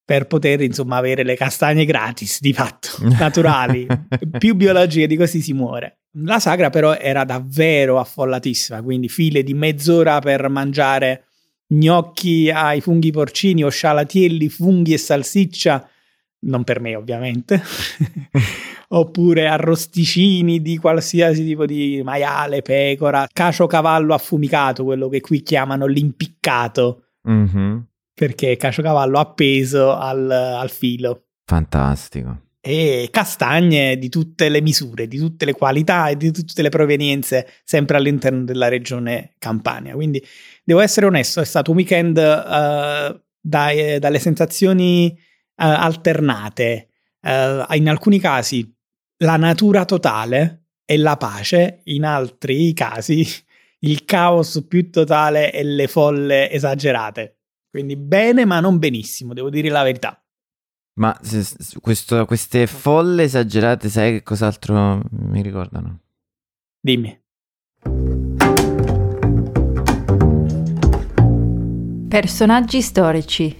per 0.05 0.27
poter 0.27 0.61
insomma 0.61 0.97
avere 0.97 1.23
le 1.23 1.35
castagne 1.35 1.85
gratis 1.85 2.39
di 2.41 2.53
fatto, 2.53 2.89
naturali, 3.17 3.87
più 4.37 4.55
biologiche 4.55 5.07
di 5.07 5.15
così 5.15 5.41
si 5.41 5.53
muore. 5.53 5.99
La 6.17 6.39
sagra 6.39 6.69
però 6.69 6.93
era 6.95 7.23
davvero 7.23 7.99
affollatissima, 7.99 8.81
quindi 8.81 9.09
file 9.09 9.43
di 9.43 9.53
mezz'ora 9.53 10.19
per 10.19 10.47
mangiare 10.49 11.27
gnocchi 11.73 12.49
ai 12.49 12.81
funghi 12.81 13.11
porcini 13.11 13.63
o 13.63 13.69
scialatielli, 13.69 14.49
funghi 14.49 14.93
e 14.93 14.97
salsiccia, 14.97 15.87
non 16.45 16.63
per 16.63 16.79
me 16.79 16.95
ovviamente, 16.95 17.61
oppure 18.89 19.47
arrosticini 19.47 20.61
di 20.61 20.77
qualsiasi 20.77 21.43
tipo 21.43 21.65
di 21.65 22.01
maiale, 22.03 22.61
pecora, 22.61 23.27
cacio 23.31 23.67
cavallo 23.67 24.13
affumicato, 24.13 24.83
quello 24.83 25.09
che 25.09 25.21
qui 25.21 25.41
chiamano 25.41 25.85
l'impiccato 25.85 26.99
Mhm. 27.25 27.85
perché 28.13 28.51
è 28.51 28.57
caciocavallo 28.57 29.17
appeso 29.17 29.95
al, 29.95 30.29
al 30.29 30.69
filo 30.69 31.27
Fantastico. 31.45 32.37
e 32.59 33.07
castagne 33.09 33.97
di 33.97 34.09
tutte 34.09 34.49
le 34.49 34.59
misure, 34.61 35.07
di 35.07 35.17
tutte 35.17 35.45
le 35.45 35.53
qualità 35.53 36.09
e 36.09 36.17
di 36.17 36.31
tutte 36.31 36.61
le 36.61 36.67
provenienze, 36.69 37.47
sempre 37.63 37.95
all'interno 37.95 38.43
della 38.43 38.67
regione 38.67 39.35
Campania. 39.39 39.93
Quindi 39.93 40.21
devo 40.63 40.79
essere 40.79 41.05
onesto, 41.05 41.41
è 41.41 41.45
stato 41.45 41.71
un 41.71 41.77
weekend 41.77 42.17
eh, 42.17 43.21
dai- 43.39 43.99
dalle 43.99 44.19
sensazioni 44.19 45.09
eh, 45.11 45.17
alternate. 45.55 46.89
Eh, 47.21 47.65
in 47.71 47.89
alcuni 47.89 48.19
casi 48.19 48.71
la 49.17 49.37
natura 49.37 49.85
totale 49.85 50.65
e 50.85 50.97
la 50.97 51.15
pace, 51.17 51.81
in 51.85 52.03
altri 52.05 52.73
casi 52.73 53.25
il 53.79 54.05
caos 54.05 54.65
più 54.67 54.89
totale 54.89 55.51
e 55.51 55.63
le 55.63 55.87
folle 55.87 56.49
esagerate. 56.51 57.37
Quindi 57.69 57.95
bene, 57.95 58.45
ma 58.45 58.59
non 58.59 58.77
benissimo, 58.79 59.33
devo 59.33 59.49
dire 59.49 59.69
la 59.69 59.83
verità. 59.83 60.17
Ma 60.95 61.17
se- 61.23 61.41
se- 61.43 61.79
questo- 61.81 62.25
queste 62.25 62.67
folle 62.67 63.23
esagerate, 63.23 63.89
sai 63.89 64.11
che 64.11 64.23
cos'altro 64.23 65.01
mi 65.11 65.41
ricordano? 65.41 66.01
Dimmi. 66.79 67.22
Personaggi 72.13 72.79
storici. 72.83 73.57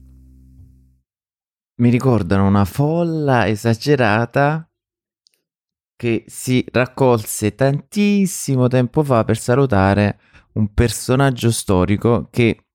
Mi 1.81 1.89
ricordano 1.89 2.45
una 2.45 2.65
folla 2.65 3.48
esagerata 3.48 4.69
che 5.95 6.25
si 6.27 6.63
raccolse 6.72 7.55
tantissimo 7.55 8.67
tempo 8.67 9.01
fa 9.01 9.24
per 9.24 9.39
salutare 9.39 10.19
un 10.53 10.72
personaggio 10.72 11.50
storico 11.50 12.27
che 12.29 12.65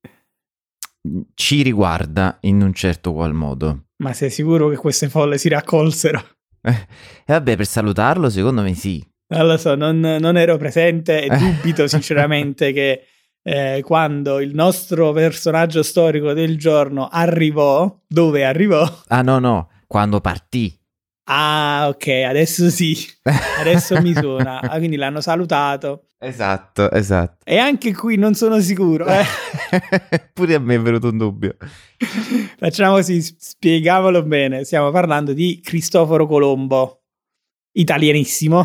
ci 1.35 1.63
riguarda 1.63 2.39
in 2.41 2.61
un 2.61 2.75
certo 2.75 3.13
qual 3.13 3.33
modo. 3.33 3.85
Ma 4.03 4.13
sei 4.15 4.31
sicuro 4.31 4.71
che 4.71 4.77
queste 4.77 5.09
folle 5.09 5.39
si 5.39 5.49
raccolsero? 5.49 6.21
E 6.61 6.89
vabbè, 7.25 7.55
per 7.55 7.67
salutarlo, 7.67 8.29
secondo 8.31 8.63
me 8.63 8.75
sì. 8.75 9.01
Non 9.29 9.47
lo 9.47 9.57
so, 9.57 9.77
non, 9.77 10.01
non 10.01 10.37
ero 10.37 10.57
presente 10.57 11.23
e 11.23 11.29
dubito 11.29 11.87
sinceramente 11.87 12.73
che 12.75 13.05
eh, 13.49 13.81
quando 13.83 14.41
il 14.41 14.55
nostro 14.55 15.13
personaggio 15.13 15.83
storico 15.83 16.35
del 16.35 16.59
giorno 16.59 17.09
arrivò, 17.11 17.99
dove 18.07 18.45
arrivò? 18.45 18.87
Ah, 19.07 19.23
no, 19.23 19.39
no, 19.39 19.71
quando 19.87 20.21
partì. 20.21 20.79
Ah, 21.31 21.87
ok, 21.89 22.09
adesso 22.27 22.69
sì, 22.69 22.95
adesso 23.59 23.99
mi 24.03 24.15
suona. 24.15 24.61
Ah, 24.61 24.77
quindi 24.77 24.97
l'hanno 24.97 25.23
salutato. 25.23 26.09
Esatto, 26.19 26.91
esatto. 26.91 27.39
E 27.45 27.57
anche 27.57 27.95
qui 27.95 28.17
non 28.17 28.35
sono 28.35 28.61
sicuro. 28.61 29.07
eh. 29.07 29.25
Pure 30.35 30.55
a 30.55 30.59
me 30.59 30.75
è 30.75 30.81
venuto 30.81 31.09
un 31.09 31.17
dubbio. 31.17 31.57
Facciamo 32.59 32.97
così, 32.97 33.23
spieghiamolo 33.23 34.25
bene. 34.25 34.65
Stiamo 34.65 34.91
parlando 34.91 35.33
di 35.33 35.61
Cristoforo 35.63 36.27
Colombo, 36.27 37.05
italianissimo, 37.73 38.63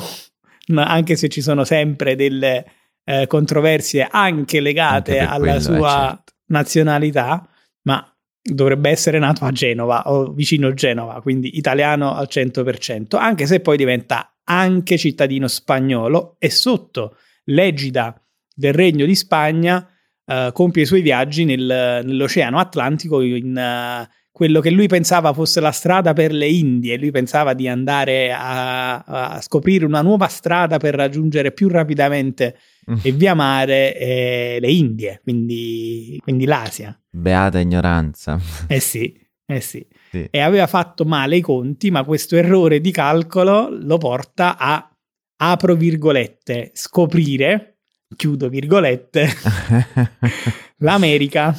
anche 0.76 1.16
se 1.16 1.30
ci 1.30 1.42
sono 1.42 1.64
sempre 1.64 2.16
delle 2.18 2.66
eh, 3.04 3.28
controversie 3.28 4.08
anche 4.10 4.60
legate 4.60 5.20
Anche 5.20 5.34
alla 5.34 5.40
quello, 5.40 5.58
eh, 5.58 5.62
sua 5.62 6.08
certo. 6.10 6.34
nazionalità, 6.48 7.48
ma 7.84 8.16
dovrebbe 8.42 8.90
essere 8.90 9.20
nato 9.20 9.46
a 9.46 9.52
Genova 9.52 10.04
o 10.12 10.32
vicino 10.32 10.68
a 10.68 10.74
Genova, 10.74 11.22
quindi 11.22 11.58
italiano 11.58 12.14
al 12.14 12.28
100%, 12.30 13.18
anche 13.18 13.46
se 13.46 13.60
poi 13.60 13.78
diventa 13.78 14.36
anche 14.46 14.98
cittadino 14.98 15.48
spagnolo 15.48 16.36
e 16.40 16.50
sotto 16.50 17.18
l'egida 17.46 18.20
del 18.54 18.74
Regno 18.74 19.06
di 19.06 19.16
Spagna 19.16 19.88
eh, 20.26 20.52
compie 20.54 20.84
i 20.84 20.86
suoi 20.86 21.02
viaggi 21.02 21.46
nel- 21.46 22.02
nell'Oceano 22.04 22.60
Atlantico 22.60 23.22
in 23.22 23.58
eh, 23.58 24.10
quello 24.34 24.62
che 24.62 24.72
lui 24.72 24.88
pensava 24.88 25.32
fosse 25.32 25.60
la 25.60 25.72
strada 25.72 26.14
per 26.14 26.34
le 26.34 26.48
Indie. 26.48 26.98
Lui 26.98 27.12
pensava 27.12 27.54
di 27.54 27.68
andare 27.68 28.34
a, 28.34 28.98
a 29.36 29.42
scoprire 29.42 29.86
una 29.86 30.02
nuova 30.02 30.28
strada 30.28 30.80
per 30.80 30.96
raggiungere 30.96 31.52
più 31.52 31.68
rapidamente 31.70 32.58
e 33.04 33.12
via 33.12 33.36
mare 33.36 33.96
eh, 33.96 34.58
le 34.60 34.72
Indie, 34.72 35.22
quindi, 35.24 36.20
quindi 36.24 36.46
l'Asia. 36.46 37.00
Beata 37.12 37.60
ignoranza. 37.60 38.40
Eh 38.68 38.80
sì, 38.80 39.16
eh 39.46 39.62
sì. 39.62 39.86
Sì. 40.10 40.28
E 40.32 40.40
aveva 40.40 40.66
fatto 40.66 41.06
male 41.06 41.36
i 41.38 41.42
conti, 41.42 41.92
ma 41.92 42.04
questo 42.04 42.36
errore 42.36 42.82
di 42.82 42.90
calcolo 42.92 43.70
lo 43.70 44.00
porta 44.00 44.58
a, 44.58 44.92
apro 45.38 45.76
virgolette, 45.76 46.72
scoprire, 46.74 47.78
chiudo 48.16 48.50
virgolette, 48.50 49.30
l'America. 50.78 51.56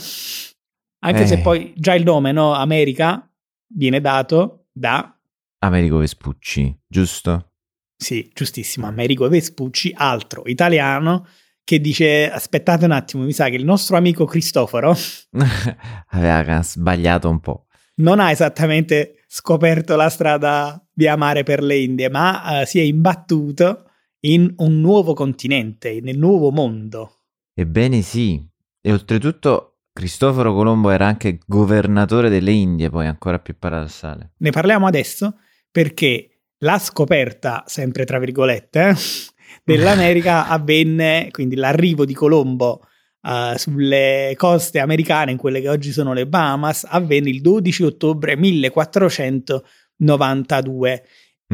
Anche 1.05 1.23
Eh. 1.23 1.27
se 1.27 1.39
poi 1.39 1.73
già 1.77 1.95
il 1.95 2.03
nome, 2.03 2.33
no? 2.33 2.53
America, 2.55 3.29
viene 3.75 4.01
dato 4.01 4.67
da, 4.73 5.17
Americo 5.59 5.99
Vespucci, 5.99 6.75
giusto? 6.87 7.51
sì, 7.97 8.31
giustissimo, 8.35 8.87
Americo 8.87 9.29
Vespucci, 9.29 9.93
altro 9.97 10.43
italiano, 10.47 11.27
che 11.63 11.81
dice, 11.81 12.31
aspettate 12.31 12.85
un 12.85 12.91
attimo, 12.91 13.25
mi 13.25 13.33
sa 13.33 13.49
che 13.49 13.57
il 13.57 13.65
nostro 13.65 13.97
amico 13.97 14.25
Cristoforo 14.27 14.95
Aveva 16.11 16.63
sbagliato 16.63 17.29
un 17.31 17.41
po'. 17.41 17.67
non 17.97 18.21
ha 18.21 18.31
esattamente 18.31 19.25
scoperto 19.27 19.97
la 19.97 20.09
strada 20.11 20.85
via 20.95 21.17
mare 21.17 21.43
per 21.43 21.63
le 21.63 21.77
Indie, 21.79 22.09
ma 22.11 22.61
uh, 22.61 22.65
si 22.67 22.79
è 22.79 22.83
imbattuto 22.83 23.91
in 24.21 24.53
un 24.59 24.81
nuovo 24.81 25.15
continente, 25.15 26.01
nel 26.03 26.19
nuovo 26.19 26.51
mondo. 26.51 27.21
Ebbene 27.55 28.03
sì, 28.03 28.43
e 28.81 28.93
oltretutto 28.93 29.74
Cristoforo 29.95 30.53
Colombo 30.53 30.91
era 30.91 31.07
anche 31.07 31.39
governatore 31.47 32.29
delle 32.29 32.51
Indie, 32.51 32.91
poi 32.91 33.07
ancora 33.07 33.39
più 33.39 33.55
paradossale. 33.57 34.33
Ne 34.39 34.51
parliamo 34.51 34.89
adesso 34.89 35.39
perché 35.71 36.41
la 36.59 36.81
scoperta, 36.81 37.63
sempre 37.69 38.05
tra 38.05 38.19
virgolette, 38.19 38.89
eh, 38.89 38.97
dell'America 39.63 40.49
avvenne, 40.51 41.29
quindi 41.31 41.55
l'arrivo 41.55 42.05
di 42.05 42.13
Colombo 42.13 42.81
uh, 43.23 43.57
sulle 43.57 44.35
coste 44.37 44.81
americane, 44.81 45.31
in 45.31 45.37
quelle 45.37 45.61
che 45.61 45.69
oggi 45.69 45.93
sono 45.93 46.13
le 46.13 46.27
Bahamas, 46.27 46.85
avvenne 46.89 47.31
il 47.31 47.41
12 47.41 47.85
ottobre 47.85 48.37
1492. 48.37 51.05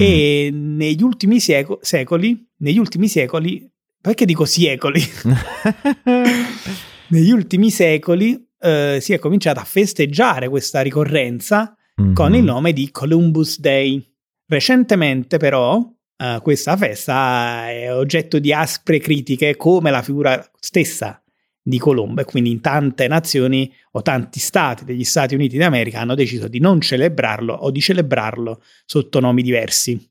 Mm. 0.00 0.02
E 0.02 0.50
negli 0.50 1.02
ultimi 1.02 1.40
seco- 1.40 1.80
secoli, 1.82 2.48
negli 2.60 2.78
ultimi 2.78 3.06
secoli, 3.06 3.70
perché 4.00 4.24
dico 4.24 4.46
secoli? 4.46 5.02
negli 7.10 7.30
ultimi 7.30 7.70
secoli 7.70 8.32
uh, 8.32 8.98
si 8.98 9.12
è 9.12 9.18
cominciato 9.18 9.60
a 9.60 9.64
festeggiare 9.64 10.48
questa 10.48 10.80
ricorrenza 10.80 11.76
mm-hmm. 12.00 12.14
con 12.14 12.34
il 12.34 12.42
nome 12.42 12.72
di 12.72 12.90
Columbus 12.90 13.60
Day. 13.60 14.04
Recentemente 14.46 15.36
però 15.36 15.76
uh, 15.76 16.42
questa 16.42 16.76
festa 16.76 17.70
è 17.70 17.94
oggetto 17.94 18.38
di 18.38 18.52
aspre 18.52 18.98
critiche 18.98 19.56
come 19.56 19.90
la 19.90 20.02
figura 20.02 20.44
stessa 20.58 21.22
di 21.62 21.78
Colombo 21.78 22.22
e 22.22 22.24
quindi 22.24 22.50
in 22.50 22.60
tante 22.60 23.06
nazioni 23.06 23.72
o 23.92 24.02
tanti 24.02 24.40
stati 24.40 24.84
degli 24.84 25.04
Stati 25.04 25.34
Uniti 25.34 25.58
d'America 25.58 26.00
hanno 26.00 26.14
deciso 26.14 26.48
di 26.48 26.58
non 26.58 26.80
celebrarlo 26.80 27.52
o 27.52 27.70
di 27.70 27.80
celebrarlo 27.80 28.62
sotto 28.84 29.20
nomi 29.20 29.42
diversi. 29.42 30.10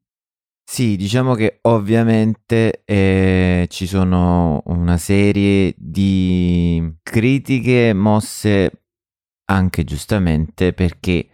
Sì, 0.72 0.98
diciamo 0.98 1.34
che 1.34 1.58
ovviamente 1.64 2.84
eh, 2.86 3.66
ci 3.72 3.88
sono 3.88 4.62
una 4.68 4.98
serie 4.98 5.74
di 5.76 6.96
critiche 7.02 7.92
mosse 7.94 8.84
anche 9.46 9.84
giustamente 9.84 10.74
perché 10.74 11.28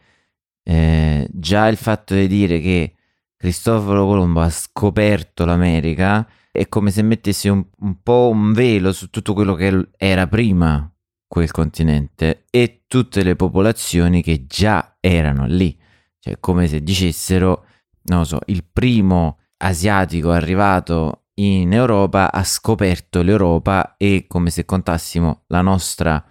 eh, 0.64 1.28
già 1.34 1.68
il 1.68 1.76
fatto 1.76 2.16
di 2.16 2.28
dire 2.28 2.62
che 2.62 2.96
Cristoforo 3.36 4.06
Colombo 4.06 4.40
ha 4.40 4.50
scoperto 4.50 5.44
l'America 5.44 6.26
è 6.50 6.70
come 6.70 6.90
se 6.90 7.02
mettessi 7.02 7.50
un, 7.50 7.62
un 7.80 8.02
po' 8.02 8.30
un 8.30 8.54
velo 8.54 8.94
su 8.94 9.10
tutto 9.10 9.34
quello 9.34 9.54
che 9.56 9.90
era 9.98 10.28
prima 10.28 10.90
quel 11.28 11.52
continente 11.52 12.46
e 12.50 12.86
tutte 12.88 13.22
le 13.22 13.36
popolazioni 13.36 14.24
che 14.24 14.46
già 14.48 14.96
erano 15.02 15.46
lì. 15.46 15.78
Cioè, 16.20 16.40
come 16.40 16.68
se 16.68 16.82
dicessero, 16.82 17.65
non 18.06 18.20
lo 18.20 18.26
so, 18.26 18.40
il 18.48 18.64
primo 18.72 19.40
asiatico 19.58 20.32
arrivato 20.32 21.26
in 21.36 21.74
Europa 21.74 22.32
ha 22.32 22.44
scoperto 22.44 23.22
l'Europa 23.22 23.96
e 23.98 24.26
come 24.28 24.50
se 24.50 24.66
contassimo 24.66 25.44
la 25.48 25.62
nostra 25.62 26.24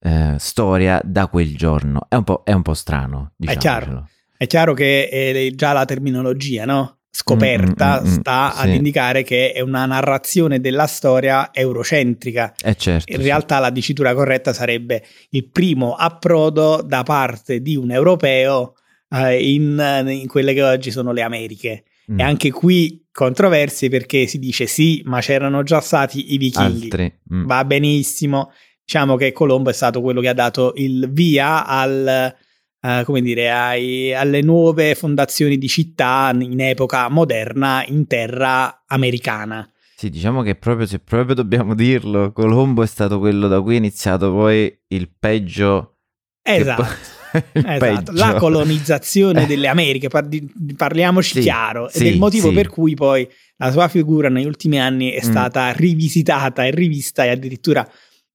eh, 0.00 0.36
storia 0.38 1.00
da 1.04 1.26
quel 1.26 1.56
giorno. 1.56 2.06
È 2.08 2.14
un 2.14 2.24
po', 2.24 2.42
è 2.44 2.52
un 2.52 2.62
po 2.62 2.74
strano. 2.74 3.32
È 3.38 3.56
chiaro. 3.56 4.08
È 4.36 4.46
chiaro 4.46 4.74
che 4.74 5.08
è 5.08 5.50
già 5.54 5.72
la 5.72 5.84
terminologia, 5.84 6.64
no? 6.64 6.96
scoperta 7.16 8.02
mm, 8.02 8.04
mm, 8.04 8.08
mm, 8.08 8.12
sta 8.12 8.52
sì. 8.54 8.62
ad 8.62 8.74
indicare 8.74 9.22
che 9.22 9.52
è 9.52 9.60
una 9.60 9.86
narrazione 9.86 10.60
della 10.60 10.86
storia 10.86 11.48
eurocentrica. 11.50 12.52
Eh 12.62 12.74
certo, 12.74 13.10
in 13.10 13.22
realtà 13.22 13.58
la 13.58 13.70
dicitura 13.70 14.12
corretta 14.12 14.52
sarebbe 14.52 15.02
il 15.30 15.48
primo 15.48 15.94
approdo 15.94 16.82
da 16.82 17.02
parte 17.04 17.62
di 17.62 17.74
un 17.74 17.90
europeo 17.90 18.74
eh, 19.10 19.52
in, 19.52 20.04
in, 20.08 20.26
quelle 20.26 20.54
che 20.54 20.62
oggi 20.62 20.90
sono 20.90 21.12
le 21.12 21.22
Americhe. 21.22 21.84
Mm. 22.10 22.20
E 22.20 22.22
anche 22.22 22.50
qui 22.50 23.06
controversi 23.10 23.88
perché 23.88 24.26
si 24.26 24.38
dice 24.38 24.66
sì, 24.66 25.02
ma 25.04 25.20
c'erano 25.20 25.62
già 25.62 25.80
stati 25.80 26.34
i 26.34 26.38
vichinghi. 26.38 26.90
Mm. 27.32 27.46
Va 27.46 27.64
benissimo. 27.64 28.52
Diciamo 28.84 29.16
che 29.16 29.32
Colombo 29.32 29.70
è 29.70 29.72
stato 29.72 30.00
quello 30.00 30.20
che 30.20 30.28
ha 30.28 30.34
dato 30.34 30.72
il 30.76 31.10
via 31.10 31.66
al 31.66 32.34
Uh, 32.78 33.02
come 33.02 33.20
dire, 33.20 33.50
ai, 33.50 34.14
alle 34.14 34.42
nuove 34.42 34.94
fondazioni 34.94 35.58
di 35.58 35.66
città 35.66 36.30
in 36.38 36.60
epoca 36.60 37.08
moderna 37.08 37.84
in 37.84 38.06
terra 38.06 38.84
americana. 38.86 39.68
Sì, 39.96 40.08
diciamo 40.08 40.42
che 40.42 40.54
proprio 40.54 40.86
se 40.86 41.00
proprio 41.00 41.34
dobbiamo 41.34 41.74
dirlo, 41.74 42.30
Colombo 42.30 42.82
è 42.82 42.86
stato 42.86 43.18
quello 43.18 43.48
da 43.48 43.60
cui 43.60 43.74
è 43.74 43.78
iniziato 43.78 44.30
poi 44.30 44.72
il 44.88 45.10
peggio. 45.18 45.96
Esatto. 46.42 46.84
Esatto. 47.52 48.12
La 48.12 48.34
colonizzazione 48.34 49.46
delle 49.46 49.68
Americhe, 49.68 50.08
par- 50.08 50.28
parliamoci 50.76 51.34
sì, 51.34 51.40
chiaro, 51.40 51.88
sì, 51.88 51.98
ed 51.98 52.06
è 52.06 52.08
il 52.08 52.18
motivo 52.18 52.48
sì. 52.48 52.54
per 52.54 52.68
cui 52.68 52.94
poi 52.94 53.28
la 53.56 53.70
sua 53.70 53.88
figura 53.88 54.28
negli 54.28 54.46
ultimi 54.46 54.80
anni 54.80 55.10
è 55.10 55.24
mm. 55.24 55.28
stata 55.28 55.68
mm. 55.68 55.74
rivisitata 55.76 56.64
e 56.64 56.70
rivista 56.70 57.24
e 57.24 57.28
addirittura 57.28 57.88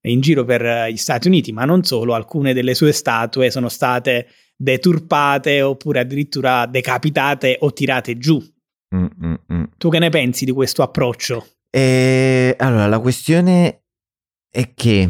in 0.04 0.20
giro 0.22 0.44
per 0.44 0.90
gli 0.90 0.98
Stati 0.98 1.28
Uniti, 1.28 1.52
ma 1.52 1.66
non 1.66 1.84
solo, 1.84 2.14
alcune 2.14 2.54
delle 2.54 2.74
sue 2.74 2.92
statue 2.92 3.52
sono 3.52 3.70
state 3.70 4.28
deturpate 4.56 5.62
oppure 5.62 6.00
addirittura 6.00 6.66
decapitate 6.66 7.58
o 7.60 7.74
tirate 7.74 8.18
giù. 8.18 8.42
Mm, 8.96 9.06
mm, 9.24 9.34
mm. 9.54 9.64
Tu 9.78 9.90
che 9.90 10.00
ne 10.00 10.10
pensi 10.10 10.46
di 10.46 10.52
questo 10.52 10.84
approccio? 10.84 11.48
Eh, 11.70 12.56
allora, 12.58 12.88
la 12.88 13.00
questione 13.00 13.84
è 14.50 14.74
che 14.74 15.10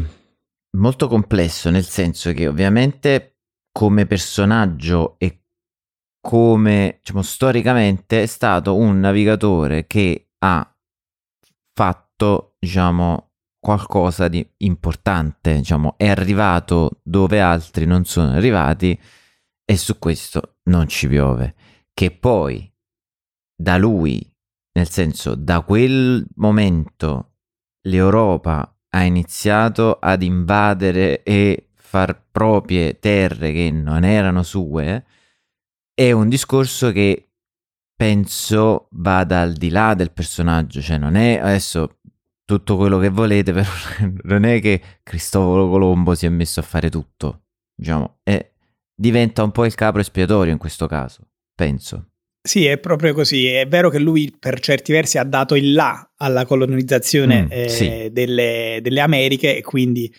molto 0.72 1.08
complesso, 1.08 1.70
nel 1.70 1.84
senso 1.84 2.32
che 2.32 2.46
ovviamente 2.46 3.31
come 3.72 4.06
personaggio 4.06 5.16
e 5.18 5.42
come, 6.20 7.00
diciamo, 7.02 7.22
storicamente 7.22 8.22
è 8.22 8.26
stato 8.26 8.76
un 8.76 9.00
navigatore 9.00 9.86
che 9.86 10.28
ha 10.38 10.76
fatto, 11.74 12.56
diciamo, 12.58 13.32
qualcosa 13.58 14.28
di 14.28 14.46
importante, 14.58 15.56
diciamo, 15.56 15.94
è 15.96 16.08
arrivato 16.08 17.00
dove 17.02 17.40
altri 17.40 17.86
non 17.86 18.04
sono 18.04 18.32
arrivati 18.32 18.98
e 19.64 19.76
su 19.76 19.98
questo 19.98 20.58
non 20.64 20.86
ci 20.88 21.08
piove. 21.08 21.54
Che 21.92 22.10
poi 22.10 22.72
da 23.54 23.76
lui, 23.76 24.24
nel 24.72 24.88
senso 24.88 25.34
da 25.34 25.62
quel 25.62 26.26
momento, 26.36 27.36
l'Europa 27.82 28.76
ha 28.90 29.02
iniziato 29.02 29.98
ad 30.00 30.22
invadere 30.22 31.22
e 31.22 31.71
far 31.92 32.24
proprie 32.30 32.98
terre 32.98 33.52
che 33.52 33.70
non 33.70 34.02
erano 34.02 34.42
sue, 34.42 35.04
è 35.92 36.10
un 36.10 36.30
discorso 36.30 36.90
che 36.90 37.32
penso 37.94 38.88
vada 38.92 39.42
al 39.42 39.52
di 39.52 39.68
là 39.68 39.92
del 39.92 40.10
personaggio, 40.10 40.80
cioè 40.80 40.96
non 40.96 41.16
è 41.16 41.36
adesso 41.36 41.98
tutto 42.46 42.78
quello 42.78 42.98
che 42.98 43.10
volete, 43.10 43.52
però 43.52 43.68
non 44.22 44.44
è 44.44 44.58
che 44.62 44.80
Cristoforo 45.02 45.68
Colombo 45.68 46.14
si 46.14 46.24
è 46.24 46.30
messo 46.30 46.60
a 46.60 46.62
fare 46.62 46.88
tutto, 46.88 47.42
diciamo, 47.74 48.20
è 48.22 48.50
diventa 48.94 49.42
un 49.42 49.50
po' 49.50 49.66
il 49.66 49.74
capro 49.74 50.00
espiatorio 50.00 50.50
in 50.50 50.58
questo 50.58 50.86
caso, 50.86 51.28
penso. 51.54 52.12
Sì, 52.40 52.64
è 52.64 52.78
proprio 52.78 53.12
così. 53.12 53.48
È 53.48 53.68
vero 53.68 53.90
che 53.90 53.98
lui 53.98 54.34
per 54.36 54.60
certi 54.60 54.92
versi 54.92 55.18
ha 55.18 55.24
dato 55.24 55.54
il 55.56 55.74
là 55.74 56.10
alla 56.16 56.46
colonizzazione 56.46 57.42
mm, 57.42 57.46
eh, 57.50 57.68
sì. 57.68 58.08
delle, 58.10 58.78
delle, 58.80 59.00
Americhe 59.00 59.58
e 59.58 59.60
quindi 59.60 60.12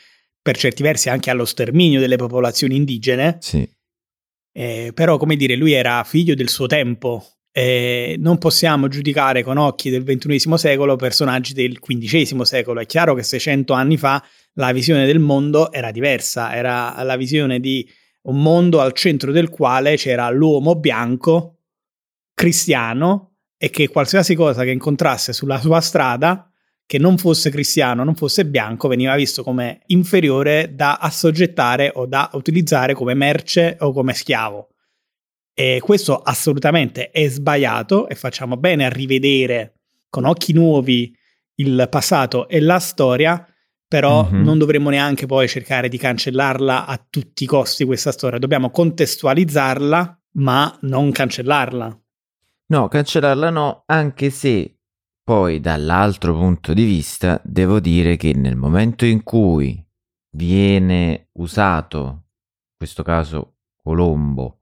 per 0.44 0.58
certi 0.58 0.84
versi 0.84 1.10
anche 1.10 1.30
allo 1.30 1.46
sterminio 1.46 2.02
delle 2.02 2.18
popolazioni 2.18 2.76
indigene. 2.76 3.38
Sì. 3.40 3.68
Eh, 4.56 4.92
però, 4.94 5.18
come 5.18 5.38
dire, 5.38 5.56
lui 5.56 5.72
era 5.72 6.04
figlio 6.04 6.36
del 6.36 6.50
suo 6.50 6.68
tempo. 6.68 7.26
Eh, 7.52 8.16
non 8.20 8.38
possiamo 8.38 8.88
giudicare 8.88 9.42
con 9.42 9.58
occhi 9.58 9.90
del 9.90 10.04
XXI 10.04 10.58
secolo 10.58 10.96
personaggi 10.98 11.54
del 11.54 11.80
XV 11.80 12.42
secolo. 12.42 12.82
È 12.82 12.86
chiaro 12.86 13.16
che 13.16 13.24
600 13.24 13.74
anni 13.74 13.98
fa 13.98 14.24
la 14.56 14.72
visione 14.74 15.06
del 15.06 15.20
mondo 15.20 15.72
era 15.72 15.92
diversa, 15.92 16.54
era 16.54 17.02
la 17.04 17.16
visione 17.16 17.60
di 17.60 17.88
un 18.24 18.42
mondo 18.42 18.82
al 18.82 18.94
centro 18.94 19.32
del 19.32 19.50
quale 19.50 19.96
c'era 19.96 20.30
l'uomo 20.30 20.76
bianco, 20.76 21.60
cristiano, 22.34 23.36
e 23.58 23.70
che 23.70 23.88
qualsiasi 23.88 24.36
cosa 24.36 24.64
che 24.64 24.72
incontrasse 24.72 25.32
sulla 25.32 25.60
sua 25.60 25.80
strada, 25.80 26.52
che 26.86 26.98
non 26.98 27.18
fosse 27.18 27.50
cristiano, 27.50 28.04
non 28.04 28.16
fosse 28.16 28.46
bianco, 28.46 28.88
veniva 28.88 29.16
visto 29.16 29.44
come 29.44 29.82
inferiore 29.88 30.74
da 30.76 30.98
assoggettare 30.98 31.92
o 31.96 32.06
da 32.06 32.30
utilizzare 32.34 32.94
come 32.94 33.14
merce 33.14 33.78
o 33.80 33.92
come 33.92 34.14
schiavo. 34.14 34.70
E 35.54 35.80
questo 35.84 36.18
assolutamente 36.18 37.12
è 37.12 37.28
sbagliato 37.28 38.08
e 38.08 38.16
facciamo 38.16 38.58
bene 38.58 38.86
a 38.86 38.90
rivedere 38.90 39.80
con 40.10 40.26
occhi 40.26 40.54
nuovi 40.54 41.16
il 41.56 41.88
passato 41.90 42.48
e 42.48 42.60
la 42.60 42.80
storia 42.80 43.48
però 43.94 44.28
mm-hmm. 44.28 44.44
non 44.44 44.58
dovremmo 44.58 44.90
neanche 44.90 45.28
poi 45.28 45.48
cercare 45.48 45.88
di 45.88 46.00
cancellarla 46.00 46.88
a 46.88 47.06
tutti 47.08 47.44
i 47.44 47.46
costi 47.46 47.86
questa 47.86 48.12
storia, 48.12 48.40
dobbiamo 48.40 48.72
contestualizzarla 48.72 50.20
ma 50.38 50.76
non 50.82 51.12
cancellarla. 51.12 52.02
No, 52.70 52.88
cancellarla 52.88 53.52
no, 53.52 53.84
anche 53.86 54.32
se 54.32 54.80
poi 55.24 55.60
dall'altro 55.60 56.34
punto 56.34 56.74
di 56.74 56.84
vista 56.84 57.40
devo 57.44 57.80
dire 57.80 58.18
che 58.18 58.34
nel 58.34 58.56
momento 58.56 59.06
in 59.06 59.24
cui 59.24 59.82
viene 60.32 61.30
usato, 61.34 62.00
in 62.02 62.78
questo 62.78 63.04
caso 63.04 63.56
Colombo 63.82 64.60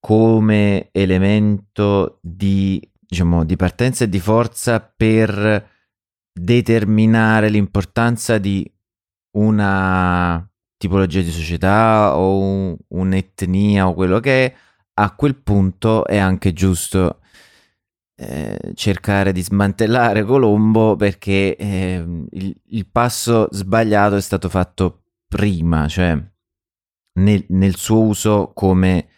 come 0.00 0.88
elemento 0.92 2.18
di, 2.22 2.80
diciamo, 2.98 3.44
di 3.44 3.56
partenza 3.56 4.04
e 4.04 4.08
di 4.08 4.18
forza 4.18 4.80
per 4.80 5.68
determinare 6.32 7.50
l'importanza 7.50 8.38
di 8.38 8.70
una 9.36 10.46
tipologia 10.78 11.20
di 11.20 11.30
società 11.30 12.16
o 12.16 12.38
un, 12.38 12.76
un'etnia 12.88 13.86
o 13.86 13.94
quello 13.94 14.20
che 14.20 14.46
è, 14.46 14.54
a 14.94 15.14
quel 15.14 15.36
punto 15.36 16.06
è 16.06 16.16
anche 16.16 16.54
giusto 16.54 17.19
eh, 18.22 18.72
cercare 18.74 19.32
di 19.32 19.40
smantellare 19.40 20.24
Colombo 20.24 20.94
perché 20.94 21.56
eh, 21.56 22.04
il, 22.32 22.54
il, 22.66 22.86
passo 22.86 23.48
sbagliato 23.50 24.16
è 24.16 24.20
stato 24.20 24.50
fatto 24.50 25.04
prima, 25.26 25.88
cioè 25.88 26.22
nel, 27.14 27.46
nel 27.48 27.76
suo 27.76 28.02
uso 28.02 28.52
come 28.54 29.08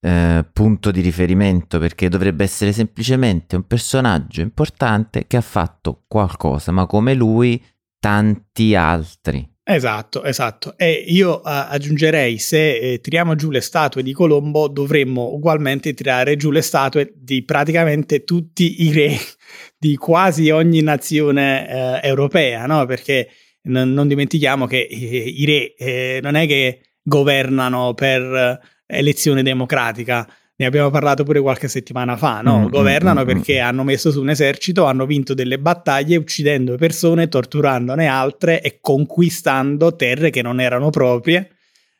eh, 0.00 0.44
punto 0.52 0.90
di 0.90 1.00
riferimento 1.00 1.78
perché 1.78 2.08
dovrebbe 2.08 2.42
essere 2.42 2.72
semplicemente 2.72 3.54
un 3.54 3.64
personaggio 3.64 4.40
importante 4.40 5.28
che 5.28 5.36
ha 5.36 5.40
fatto 5.40 6.02
qualcosa, 6.08 6.72
ma 6.72 6.86
come 6.86 7.14
lui 7.14 7.64
tanti 8.00 8.74
altri. 8.74 9.48
Esatto, 9.64 10.24
esatto. 10.24 10.76
E 10.76 10.90
io 11.06 11.36
uh, 11.36 11.40
aggiungerei, 11.44 12.36
se 12.38 12.78
eh, 12.78 13.00
tiriamo 13.00 13.36
giù 13.36 13.50
le 13.50 13.60
statue 13.60 14.02
di 14.02 14.12
Colombo, 14.12 14.66
dovremmo 14.66 15.32
ugualmente 15.32 15.94
tirare 15.94 16.36
giù 16.36 16.50
le 16.50 16.62
statue 16.62 17.12
di 17.14 17.44
praticamente 17.44 18.24
tutti 18.24 18.82
i 18.82 18.92
re 18.92 19.16
di 19.78 19.94
quasi 19.96 20.50
ogni 20.50 20.82
nazione 20.82 22.00
eh, 22.02 22.08
europea, 22.08 22.66
no? 22.66 22.86
Perché 22.86 23.28
n- 23.68 23.92
non 23.92 24.08
dimentichiamo 24.08 24.66
che 24.66 24.80
eh, 24.80 24.96
i 24.96 25.44
re 25.44 25.74
eh, 25.76 26.20
non 26.22 26.34
è 26.34 26.48
che 26.48 26.96
governano 27.00 27.94
per 27.94 28.58
elezione 28.84 29.44
democratica. 29.44 30.28
Ne 30.62 30.68
abbiamo 30.68 30.90
parlato 30.90 31.24
pure 31.24 31.40
qualche 31.40 31.66
settimana 31.66 32.16
fa, 32.16 32.40
no? 32.40 32.60
Mm, 32.60 32.62
mm 32.62 32.68
Governano 32.68 33.22
mm, 33.22 33.26
perché 33.26 33.60
mm. 33.60 33.64
hanno 33.64 33.82
messo 33.82 34.12
su 34.12 34.20
un 34.20 34.30
esercito, 34.30 34.84
hanno 34.84 35.06
vinto 35.06 35.34
delle 35.34 35.58
battaglie 35.58 36.14
uccidendo 36.14 36.76
persone, 36.76 37.26
torturandone 37.26 38.06
altre 38.06 38.62
e 38.62 38.78
conquistando 38.80 39.96
terre 39.96 40.30
che 40.30 40.40
non 40.40 40.60
erano 40.60 40.90
proprie 40.90 41.50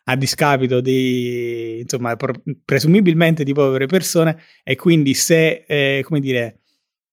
a 0.04 0.14
discapito 0.14 0.80
di, 0.80 1.80
insomma, 1.80 2.16
presumibilmente 2.64 3.42
di 3.42 3.52
povere 3.52 3.86
persone 3.86 4.38
e 4.62 4.76
quindi 4.76 5.14
se, 5.14 5.64
eh, 5.66 6.04
come 6.04 6.20
dire, 6.20 6.60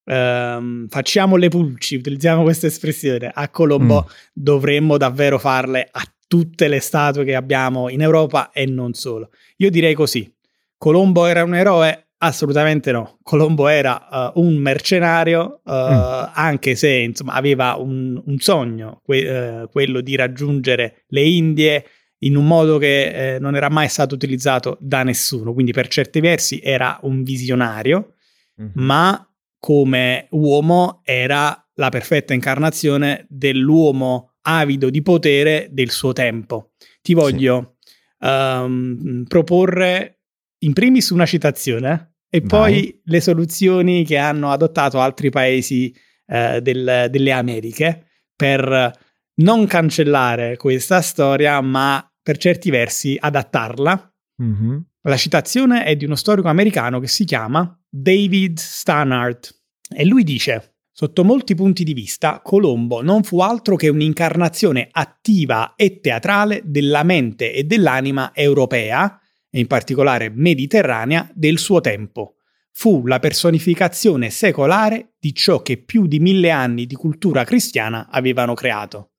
ehm, 0.06 0.88
facciamo 0.88 1.36
le 1.36 1.50
pulci, 1.50 1.96
utilizziamo 1.96 2.44
questa 2.44 2.68
espressione, 2.68 3.32
a 3.34 3.50
Colombo 3.50 4.06
mm. 4.08 4.14
dovremmo 4.34 4.98
davvero 4.98 5.40
farle 5.40 5.88
a 5.90 6.04
tutte 6.28 6.68
le 6.68 6.80
statue 6.80 7.26
che 7.26 7.34
abbiamo 7.34 7.90
in 7.90 8.02
Europa 8.02 8.52
e 8.52 8.68
non 8.68 8.94
solo. 8.94 9.32
Io 9.58 9.72
direi 9.72 9.96
così, 9.96 10.32
Colombo 10.80 11.26
era 11.26 11.44
un 11.44 11.56
eroe? 11.56 12.08
Assolutamente 12.20 12.94
no. 12.94 13.20
Colombo 13.22 13.68
era 13.68 14.32
uh, 14.34 14.42
un 14.42 14.56
mercenario, 14.56 15.60
uh, 15.66 15.72
mm. 15.72 16.24
anche 16.34 16.76
se 16.76 16.90
insomma, 16.90 17.34
aveva 17.34 17.76
un, 17.76 18.22
un 18.26 18.40
sogno, 18.40 19.02
que- 19.04 19.62
uh, 19.64 19.70
quello 19.70 20.00
di 20.00 20.16
raggiungere 20.16 21.04
le 21.10 21.22
Indie 21.22 21.86
in 22.20 22.38
un 22.38 22.48
modo 22.48 22.78
che 22.78 23.36
eh, 23.36 23.40
non 23.40 23.56
era 23.58 23.70
mai 23.70 23.90
stato 23.90 24.16
utilizzato 24.16 24.78
da 24.80 25.04
nessuno. 25.04 25.54
Quindi, 25.54 25.74
per 25.74 25.90
certi 25.90 26.22
versi, 26.22 26.62
era 26.62 26.98
un 27.02 27.24
visionario, 27.24 28.16
mm-hmm. 28.62 28.72
ma 28.76 29.30
come 29.60 30.28
uomo 30.32 31.02
era 31.04 31.62
la 31.74 31.90
perfetta 31.90 32.34
incarnazione 32.34 33.26
dell'uomo 33.28 34.36
avido 34.44 34.90
di 34.90 35.02
potere 35.02 35.68
del 35.72 35.90
suo 35.90 36.14
tempo. 36.14 36.72
Ti 37.02 37.14
voglio 37.14 37.76
sì. 38.18 38.28
um, 38.28 39.24
proporre 39.28 40.19
in 40.60 40.74
primis 40.74 41.10
una 41.10 41.26
citazione 41.26 42.16
e 42.30 42.40
Vai. 42.42 42.48
poi 42.48 43.02
le 43.04 43.22
soluzioni 43.22 44.06
che 44.06 44.18
hanno 44.18 44.52
adottato 44.52 45.00
altri 45.00 45.30
paesi 45.30 45.94
uh, 46.28 46.60
del, 46.60 47.08
delle 47.10 47.32
Americhe 47.32 48.08
per 48.36 48.92
non 49.36 49.66
cancellare 49.68 50.58
questa 50.58 51.02
storia, 51.02 51.60
ma 51.62 52.06
per 52.22 52.38
certi 52.38 52.70
versi 52.70 53.18
adattarla. 53.20 54.14
Mm-hmm. 54.44 54.78
La 55.04 55.18
citazione 55.18 55.86
è 55.86 55.96
di 55.96 56.06
uno 56.06 56.16
storico 56.16 56.48
americano 56.48 57.00
che 57.00 57.08
si 57.08 57.26
chiama 57.26 57.78
David 57.90 58.58
Stannard 58.58 59.50
e 59.96 60.06
lui 60.06 60.24
dice 60.24 60.76
Sotto 61.00 61.24
molti 61.24 61.56
punti 61.56 61.86
di 61.86 61.94
vista, 61.94 62.42
Colombo 62.44 63.02
non 63.02 63.24
fu 63.24 63.40
altro 63.40 63.78
che 63.78 63.88
un'incarnazione 63.88 64.90
attiva 64.92 65.76
e 65.78 66.02
teatrale 66.02 66.62
della 66.66 67.04
mente 67.04 67.54
e 67.54 67.64
dell'anima 67.64 68.32
europea, 68.34 69.19
e 69.50 69.60
in 69.60 69.68
particolare 69.68 70.30
mediterranea, 70.30 71.30
del 71.34 71.58
suo 71.58 71.82
tempo. 71.82 72.36
Fu 72.72 73.06
la 73.08 73.20
personificazione 73.20 74.30
secolare 74.30 75.14
di 75.20 75.34
ciò 75.34 75.62
che 75.62 75.78
più 75.78 76.08
di 76.08 76.20
mille 76.20 76.52
anni 76.52 76.86
di 76.86 76.96
cultura 76.96 77.44
cristiana 77.44 78.08
avevano 78.10 78.54
creato. 78.54 79.12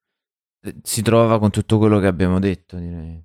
Si 0.83 1.03
trova 1.03 1.39
con 1.39 1.51
tutto 1.51 1.79
quello 1.79 1.99
che 1.99 2.07
abbiamo 2.07 2.39
detto, 2.39 2.77
direi. 2.77 3.23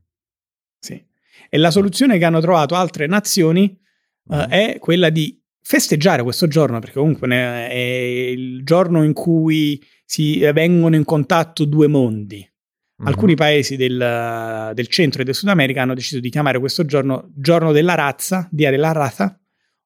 Sì. 0.80 1.06
E 1.50 1.58
la 1.58 1.72
soluzione 1.72 2.18
che 2.18 2.26
hanno 2.26 2.42
trovato 2.42 2.76
altre 2.76 3.08
nazioni 3.08 3.78
uh, 4.26 4.48
è 4.48 4.78
quella 4.80 5.10
di 5.10 5.42
festeggiare 5.62 6.24
questo 6.24 6.48
giorno, 6.48 6.80
perché 6.80 7.00
comunque 7.00 7.28
è 7.28 7.74
il 7.76 8.64
giorno 8.64 9.04
in 9.04 9.14
cui 9.14 9.82
si 10.06 10.40
vengono 10.40 10.96
in 10.96 11.04
contatto 11.04 11.66
due 11.66 11.88
mondi. 11.88 12.48
Mm-hmm. 12.98 13.12
Alcuni 13.12 13.36
paesi 13.36 13.76
del, 13.76 14.72
del, 14.74 14.88
centro 14.88 15.22
e 15.22 15.26
del 15.26 15.36
Sud 15.36 15.50
America 15.50 15.82
hanno 15.82 15.94
deciso 15.94 16.22
di 16.22 16.30
chiamare 16.30 16.60
questo 16.60 16.86
giorno 16.86 17.30
giorno 17.36 17.74
della 17.74 17.94
razza, 17.94 18.48
dia 18.50 18.72
della 18.72 18.94
razza, 18.94 19.38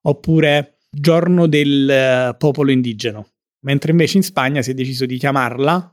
oppure 0.02 0.78
giorno 0.88 1.48
del 1.48 2.36
popolo 2.38 2.70
indigeno, 2.70 3.26
mentre 3.64 3.90
invece 3.90 4.18
in 4.18 4.22
Spagna 4.22 4.62
si 4.62 4.70
è 4.70 4.74
deciso 4.74 5.06
di 5.06 5.18
chiamarla, 5.18 5.92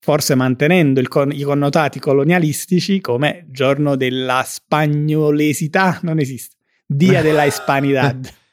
forse 0.00 0.34
mantenendo 0.34 1.02
con, 1.08 1.30
i 1.30 1.42
connotati 1.42 1.98
colonialistici, 1.98 3.02
come 3.02 3.46
giorno 3.50 3.94
della 3.94 4.42
spagnolesità, 4.46 6.00
non 6.04 6.18
esiste, 6.18 6.56
dia 6.86 7.20
della 7.20 7.44
hispanidad. 7.44 8.32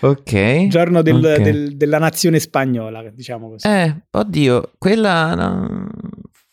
Ok. 0.00 0.68
Giorno 0.68 1.02
del, 1.02 1.16
okay. 1.16 1.42
Del, 1.42 1.76
della 1.76 1.98
nazione 1.98 2.38
spagnola, 2.38 3.10
diciamo 3.10 3.50
così. 3.50 3.66
Eh, 3.66 3.94
oddio, 4.10 4.72
quella 4.78 5.34
no, 5.34 5.85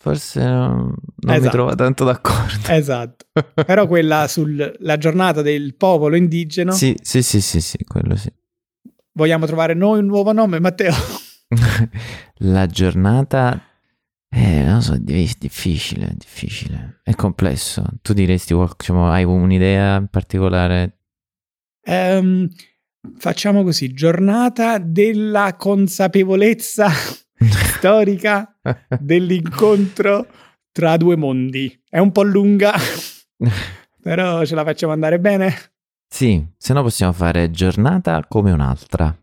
forse 0.03 0.43
no, 0.43 0.67
non 0.75 0.95
esatto. 1.27 1.41
mi 1.43 1.49
trova 1.49 1.75
tanto 1.75 2.03
d'accordo. 2.03 2.67
Esatto. 2.67 3.25
Però 3.65 3.87
quella 3.87 4.27
sulla 4.27 4.97
giornata 4.97 5.41
del 5.41 5.75
popolo 5.75 6.17
indigeno. 6.17 6.73
Sì, 6.73 6.93
sì, 7.01 7.23
sì, 7.23 7.39
sì, 7.39 7.61
sì, 7.61 7.77
quello 7.85 8.17
sì. 8.17 8.29
Vogliamo 9.13 9.45
trovare 9.45 9.73
noi 9.73 9.99
un 9.99 10.07
nuovo 10.07 10.33
nome, 10.33 10.59
Matteo? 10.59 10.93
La 12.39 12.65
giornata 12.65 13.61
eh, 14.29 14.63
non 14.63 14.81
so, 14.81 14.95
è 14.95 14.99
difficile, 14.99 16.11
difficile. 16.17 16.99
È 17.01 17.15
complesso. 17.15 17.85
Tu 18.01 18.11
diresti, 18.11 18.53
diciamo, 18.53 19.09
hai 19.09 19.23
un'idea 19.23 19.95
in 19.95 20.07
particolare? 20.07 20.97
Um, 21.85 22.49
facciamo 23.17 23.63
così, 23.63 23.93
giornata 23.93 24.79
della 24.79 25.55
consapevolezza 25.57 26.89
storica 27.49 28.57
dell'incontro 28.99 30.27
tra 30.71 30.97
due 30.97 31.15
mondi. 31.15 31.81
È 31.89 31.99
un 31.99 32.11
po' 32.11 32.23
lunga, 32.23 32.73
però 34.01 34.43
ce 34.45 34.55
la 34.55 34.63
facciamo 34.63 34.91
andare 34.91 35.19
bene? 35.19 35.55
Sì, 36.07 36.45
se 36.57 36.73
no 36.73 36.83
possiamo 36.83 37.13
fare 37.13 37.49
giornata 37.51 38.23
come 38.27 38.51
un'altra. 38.51 39.17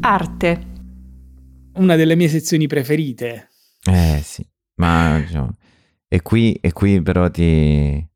Arte. 0.00 0.66
Una 1.74 1.96
delle 1.96 2.14
mie 2.14 2.28
sezioni 2.28 2.66
preferite. 2.66 3.48
Eh 3.84 4.20
sì, 4.22 4.46
ma 4.76 5.18
diciamo, 5.18 5.56
e 6.08 6.22
qui, 6.22 6.54
e 6.54 6.72
qui 6.72 7.02
però 7.02 7.30
ti, 7.30 8.06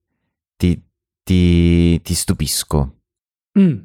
ti, 0.56 0.89
ti, 1.30 2.02
ti 2.02 2.14
stupisco. 2.14 3.02
Mm. 3.56 3.78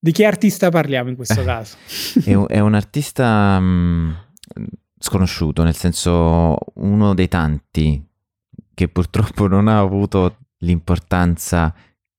Di 0.00 0.12
che 0.12 0.24
artista 0.24 0.70
parliamo 0.70 1.10
in 1.10 1.16
questo 1.16 1.44
caso? 1.44 1.76
è, 2.24 2.32
un, 2.32 2.46
è, 2.48 2.60
un 2.60 2.72
artista 2.72 3.60
mh, 3.60 4.16
mm, 4.58 4.64
sconosciuto, 4.98 5.62
nel 5.64 5.76
senso 5.76 6.56
uno 6.76 7.12
dei 7.12 7.28
tanti 7.28 8.02
che 8.72 8.88
purtroppo 8.88 9.48
non 9.48 9.68
ha 9.68 9.78
avuto 9.78 10.46
l'importanza 10.60 11.74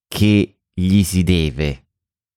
che 0.08 0.60
gli 0.71 1.01
si 1.03 1.23
deve. 1.23 1.86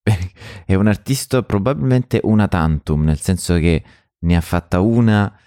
è 0.64 0.74
un 0.74 0.86
artista 0.86 1.42
probabilmente 1.42 2.18
una 2.22 2.48
tantum, 2.48 3.04
nel 3.04 3.20
senso 3.20 3.58
che 3.58 3.84
ne 4.20 4.36
ha 4.36 4.40
fatta 4.40 4.80
una 4.80 5.38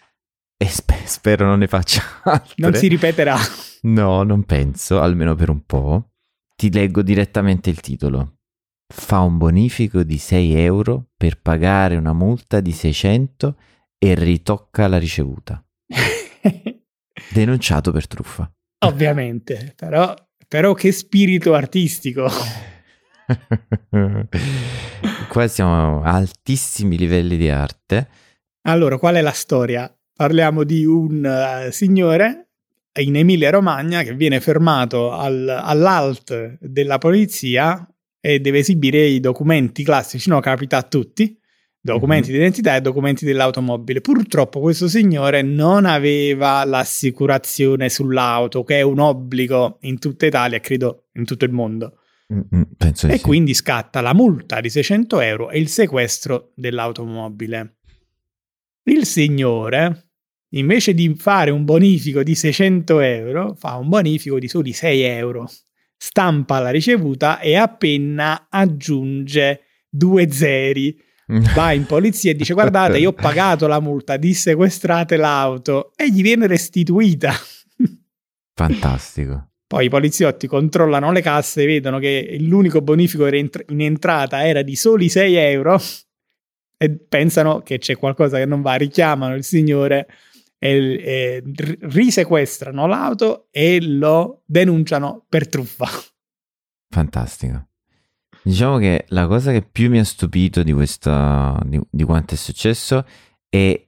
e 0.56 0.68
sp- 0.68 1.04
spero 1.06 1.48
non 1.48 1.60
ne 1.60 1.68
faccia 1.68 2.04
altre. 2.24 2.54
Non 2.58 2.76
si 2.76 2.88
ripeterà. 2.90 3.38
No, 3.84 4.22
non 4.22 4.44
penso, 4.44 5.02
almeno 5.02 5.34
per 5.34 5.50
un 5.50 5.66
po'. 5.66 6.10
Ti 6.56 6.72
leggo 6.72 7.02
direttamente 7.02 7.70
il 7.70 7.82
titolo. 7.82 8.38
Fa 8.88 9.20
un 9.20 9.38
bonifico 9.38 10.04
di 10.04 10.18
6 10.18 10.56
euro 10.56 11.10
per 11.18 11.42
pagare 11.42 11.98
una 11.98 12.14
multa 12.14 12.62
di 12.62 12.72
600 12.72 13.58
e 13.98 14.16
ritocca 14.16 14.88
la 14.88 14.98
ricevuta. 14.98 15.62
Denunciato 17.34 17.92
per 17.92 18.08
truffa. 18.08 18.50
Ovviamente, 18.86 19.74
però, 19.76 20.14
però 20.48 20.74
che 20.74 20.94
spirito 20.94 21.54
artistico. 21.54 22.30
Qua 25.28 25.48
siamo 25.48 26.04
a 26.04 26.14
altissimi 26.14 26.98
livelli 26.98 27.36
di 27.36 27.50
arte. 27.50 28.08
Allora, 28.68 28.98
qual 28.98 29.16
è 29.16 29.22
la 29.22 29.32
storia? 29.32 29.94
Parliamo 30.14 30.64
di 30.64 30.86
un 30.86 31.26
uh, 31.26 31.70
signore 31.72 32.45
in 33.02 33.16
Emilia 33.16 33.50
Romagna 33.50 34.04
che 34.04 34.14
viene 34.14 34.40
fermato 34.40 35.12
al, 35.12 35.48
all'alt 35.48 36.58
della 36.60 36.98
polizia 36.98 37.88
e 38.20 38.40
deve 38.40 38.60
esibire 38.60 39.06
i 39.06 39.20
documenti 39.20 39.84
classici, 39.84 40.30
no? 40.30 40.40
Capita 40.40 40.78
a 40.78 40.84
tutti, 40.84 41.38
documenti 41.80 42.30
mm-hmm. 42.30 42.38
di 42.38 42.44
identità 42.44 42.76
e 42.76 42.82
documenti 42.82 43.26
dell'automobile. 43.26 44.02
Purtroppo 44.02 44.60
questo 44.60 44.88
signore 44.88 45.44
non 45.44 45.86
aveva 45.86 46.64
l'assicurazione 46.66 47.90
sull'auto, 47.90 48.64
che 48.64 48.80
è 48.80 48.82
un 48.82 49.00
obbligo 49.00 49.78
in 49.82 50.00
tutta 50.00 50.26
Italia, 50.26 50.60
credo 50.60 51.08
in 51.14 51.26
tutto 51.26 51.46
il 51.46 51.52
mondo. 51.52 52.00
Mm-hmm, 52.34 52.64
e 52.80 52.94
sì. 52.96 53.22
quindi 53.22 53.54
scatta 53.54 54.02
la 54.02 54.16
multa 54.16 54.60
di 54.60 54.70
600 54.70 55.20
euro 55.20 55.50
e 55.52 55.60
il 55.60 55.68
sequestro 55.68 56.54
dell'automobile. 56.56 57.76
Il 58.86 59.06
signore, 59.06 60.14
invece 60.50 60.94
di 60.94 61.14
fare 61.16 61.52
un 61.52 61.66
bonifico 61.66 62.24
di 62.24 62.36
600 62.36 63.00
euro, 63.00 63.56
fa 63.56 63.76
un 63.76 63.90
bonifico 63.90 64.40
di 64.40 64.48
soli 64.48 64.74
6 64.74 65.02
euro. 65.02 65.50
Stampa 65.98 66.60
la 66.60 66.70
ricevuta 66.70 67.40
e 67.40 67.56
a 67.56 67.68
penna 67.68 68.48
aggiunge 68.50 69.62
due 69.90 70.32
zeri. 70.32 70.98
Va 71.56 71.72
in 71.72 71.86
polizia 71.86 72.32
e 72.32 72.36
dice: 72.36 72.54
Guardate, 72.54 73.00
io 73.00 73.10
ho 73.10 73.14
pagato 73.14 73.66
la 73.66 73.80
multa, 73.80 74.18
dissequestrate 74.18 75.18
l'auto 75.18 75.92
e 75.96 76.12
gli 76.12 76.22
viene 76.22 76.46
restituita. 76.46 77.32
Fantastico. 78.54 79.50
Poi 79.68 79.86
i 79.86 79.90
poliziotti 79.90 80.46
controllano 80.46 81.12
le 81.12 81.22
casse 81.22 81.64
e 81.64 81.66
vedono 81.66 81.98
che 81.98 82.38
l'unico 82.40 82.82
bonifico 82.82 83.26
in 83.28 83.82
entrata 83.82 84.46
era 84.46 84.62
di 84.62 84.76
soli 84.76 85.10
6 85.10 85.36
euro 85.36 85.82
e 86.78 86.92
pensano 86.92 87.62
che 87.62 87.80
c'è 87.80 87.98
qualcosa 87.98 88.38
che 88.38 88.46
non 88.46 88.62
va, 88.62 88.76
richiamano 88.76 89.34
il 89.34 89.44
signore 89.44 90.08
e, 90.66 91.02
e 91.04 91.44
risequestrano 91.82 92.88
l'auto 92.88 93.48
e 93.52 93.82
lo 93.82 94.44
denunciano 94.46 95.26
per 95.28 95.48
truffa. 95.48 95.88
Fantastico. 96.90 97.68
Diciamo 98.44 98.78
che 98.78 99.06
la 99.10 99.28
cosa 99.28 99.52
che 99.52 99.64
più 99.64 99.90
mi 99.90 100.00
ha 100.00 100.06
stupito 100.06 100.64
di, 100.64 100.72
questa, 100.72 101.60
di, 101.66 101.80
di 101.90 102.04
quanto 102.04 102.36
è 102.36 102.38
successo 102.38 103.06
è 103.50 103.88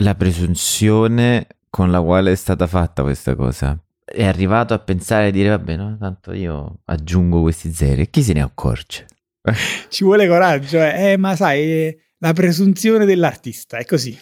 la 0.00 0.14
presunzione 0.14 1.46
con 1.70 1.90
la 1.90 2.00
quale 2.00 2.32
è 2.32 2.34
stata 2.34 2.66
fatta 2.66 3.02
questa 3.02 3.34
cosa 3.36 3.80
è 4.10 4.24
arrivato 4.24 4.72
a 4.72 4.78
pensare 4.78 5.30
di 5.30 5.38
dire 5.38 5.50
vabbè 5.50 5.76
no, 5.76 5.96
tanto 5.98 6.32
io 6.32 6.80
aggiungo 6.86 7.42
questi 7.42 7.72
zeri 7.72 8.02
e 8.02 8.10
chi 8.10 8.22
se 8.22 8.32
ne 8.32 8.40
accorge? 8.40 9.06
Ci 9.88 10.04
vuole 10.04 10.26
coraggio, 10.26 10.78
eh, 10.78 11.12
eh 11.12 11.16
ma 11.16 11.36
sai, 11.36 11.96
la 12.18 12.32
presunzione 12.32 13.04
dell'artista 13.04 13.76
è 13.76 13.84
così. 13.84 14.18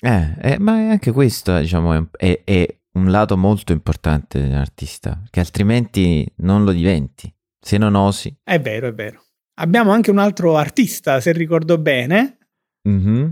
Eh, 0.00 0.34
eh, 0.40 0.58
ma 0.58 0.72
anche 0.72 1.10
questo 1.10 1.58
diciamo 1.58 2.08
è, 2.16 2.40
è, 2.44 2.78
un 2.92 3.10
lato 3.10 3.36
molto 3.36 3.72
importante 3.72 4.40
dell'artista, 4.40 5.22
che 5.30 5.40
altrimenti 5.40 6.26
non 6.38 6.64
lo 6.64 6.72
diventi, 6.72 7.32
se 7.60 7.78
non 7.78 7.94
osi. 7.94 8.34
È 8.42 8.60
vero, 8.60 8.88
è 8.88 8.94
vero. 8.94 9.22
Abbiamo 9.60 9.92
anche 9.92 10.10
un 10.10 10.18
altro 10.18 10.56
artista, 10.56 11.20
se 11.20 11.32
ricordo 11.32 11.78
bene, 11.78 12.38
mm-hmm. 12.88 13.30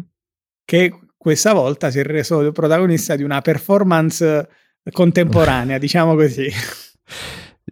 che 0.64 0.98
questa 1.16 1.52
volta 1.52 1.90
si 1.90 1.98
è 1.98 2.05
reso 2.05 2.52
protagonista 2.52 3.16
di 3.16 3.24
una 3.24 3.40
performance 3.40 4.48
contemporanea, 4.92 5.79
diciamo 5.79 6.14
così. 6.14 6.48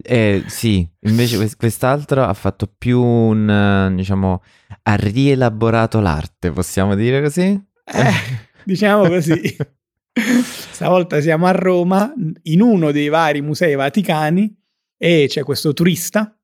Eh, 0.02 0.42
sì, 0.48 0.88
invece 1.00 1.54
quest'altro 1.56 2.24
ha 2.24 2.34
fatto 2.34 2.72
più 2.76 3.00
un, 3.00 3.92
diciamo, 3.94 4.42
ha 4.82 4.94
rielaborato 4.96 6.00
l'arte, 6.00 6.50
possiamo 6.50 6.96
dire 6.96 7.22
così? 7.22 7.42
Eh, 7.84 8.52
diciamo 8.64 9.06
così. 9.06 9.56
Stavolta 10.14 11.20
siamo 11.20 11.46
a 11.46 11.52
Roma, 11.52 12.12
in 12.42 12.60
uno 12.60 12.92
dei 12.92 13.08
vari 13.08 13.40
musei 13.42 13.74
vaticani, 13.74 14.54
e 14.96 15.26
c'è 15.28 15.42
questo 15.42 15.72
turista 15.72 16.36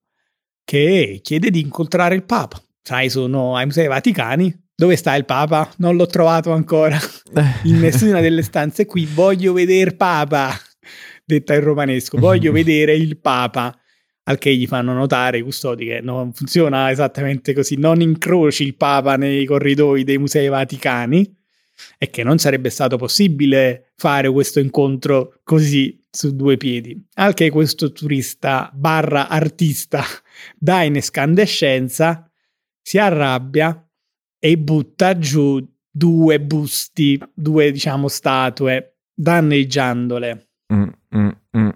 che 0.64 1.20
chiede 1.22 1.50
di 1.50 1.61
incontrare 1.61 2.14
il 2.14 2.24
Papa. 2.24 2.62
Sai, 2.83 3.11
sono 3.11 3.56
ai 3.56 3.66
musei 3.66 3.87
vaticani. 3.87 4.68
Dove 4.74 4.96
sta 4.96 5.14
il 5.14 5.24
Papa? 5.24 5.70
Non 5.78 5.96
l'ho 5.96 6.06
trovato 6.06 6.52
ancora 6.52 6.98
in 7.64 7.80
nessuna 7.80 8.20
delle 8.20 8.42
stanze 8.42 8.87
qui. 8.87 9.04
Voglio 9.04 9.52
vedere 9.52 9.94
Papa, 9.94 10.52
detta 11.24 11.54
in 11.54 11.61
romanesco. 11.61 12.18
Voglio 12.18 12.50
vedere 12.52 12.94
il 12.94 13.18
Papa. 13.18 13.74
Al 14.24 14.38
che 14.38 14.54
gli 14.54 14.66
fanno 14.66 14.92
notare 14.92 15.38
i 15.38 15.42
custodi 15.42 15.87
che 15.87 16.00
non 16.00 16.33
funziona 16.33 16.90
esattamente 16.90 17.52
così. 17.52 17.76
Non 17.76 18.00
incroci 18.00 18.64
il 18.64 18.76
Papa 18.76 19.16
nei 19.16 19.44
corridoi 19.44 20.04
dei 20.04 20.18
musei 20.18 20.48
vaticani 20.48 21.39
e 21.98 22.10
che 22.10 22.22
non 22.22 22.38
sarebbe 22.38 22.70
stato 22.70 22.96
possibile 22.96 23.92
fare 23.96 24.30
questo 24.30 24.60
incontro 24.60 25.40
così 25.44 26.00
su 26.10 26.34
due 26.34 26.56
piedi. 26.56 27.00
Al 27.14 27.34
che 27.34 27.50
questo 27.50 27.92
turista 27.92 28.70
barra 28.72 29.28
artista 29.28 30.02
dà 30.58 30.82
in 30.82 30.96
escandescenza, 30.96 32.30
si 32.82 32.98
arrabbia 32.98 33.88
e 34.38 34.58
butta 34.58 35.18
giù 35.18 35.64
due 35.90 36.40
busti, 36.40 37.20
due 37.34 37.72
diciamo 37.72 38.08
statue, 38.08 38.98
danneggiandole. 39.12 40.48
Mm, 40.72 40.88
mm, 41.16 41.28
mm. 41.56 41.68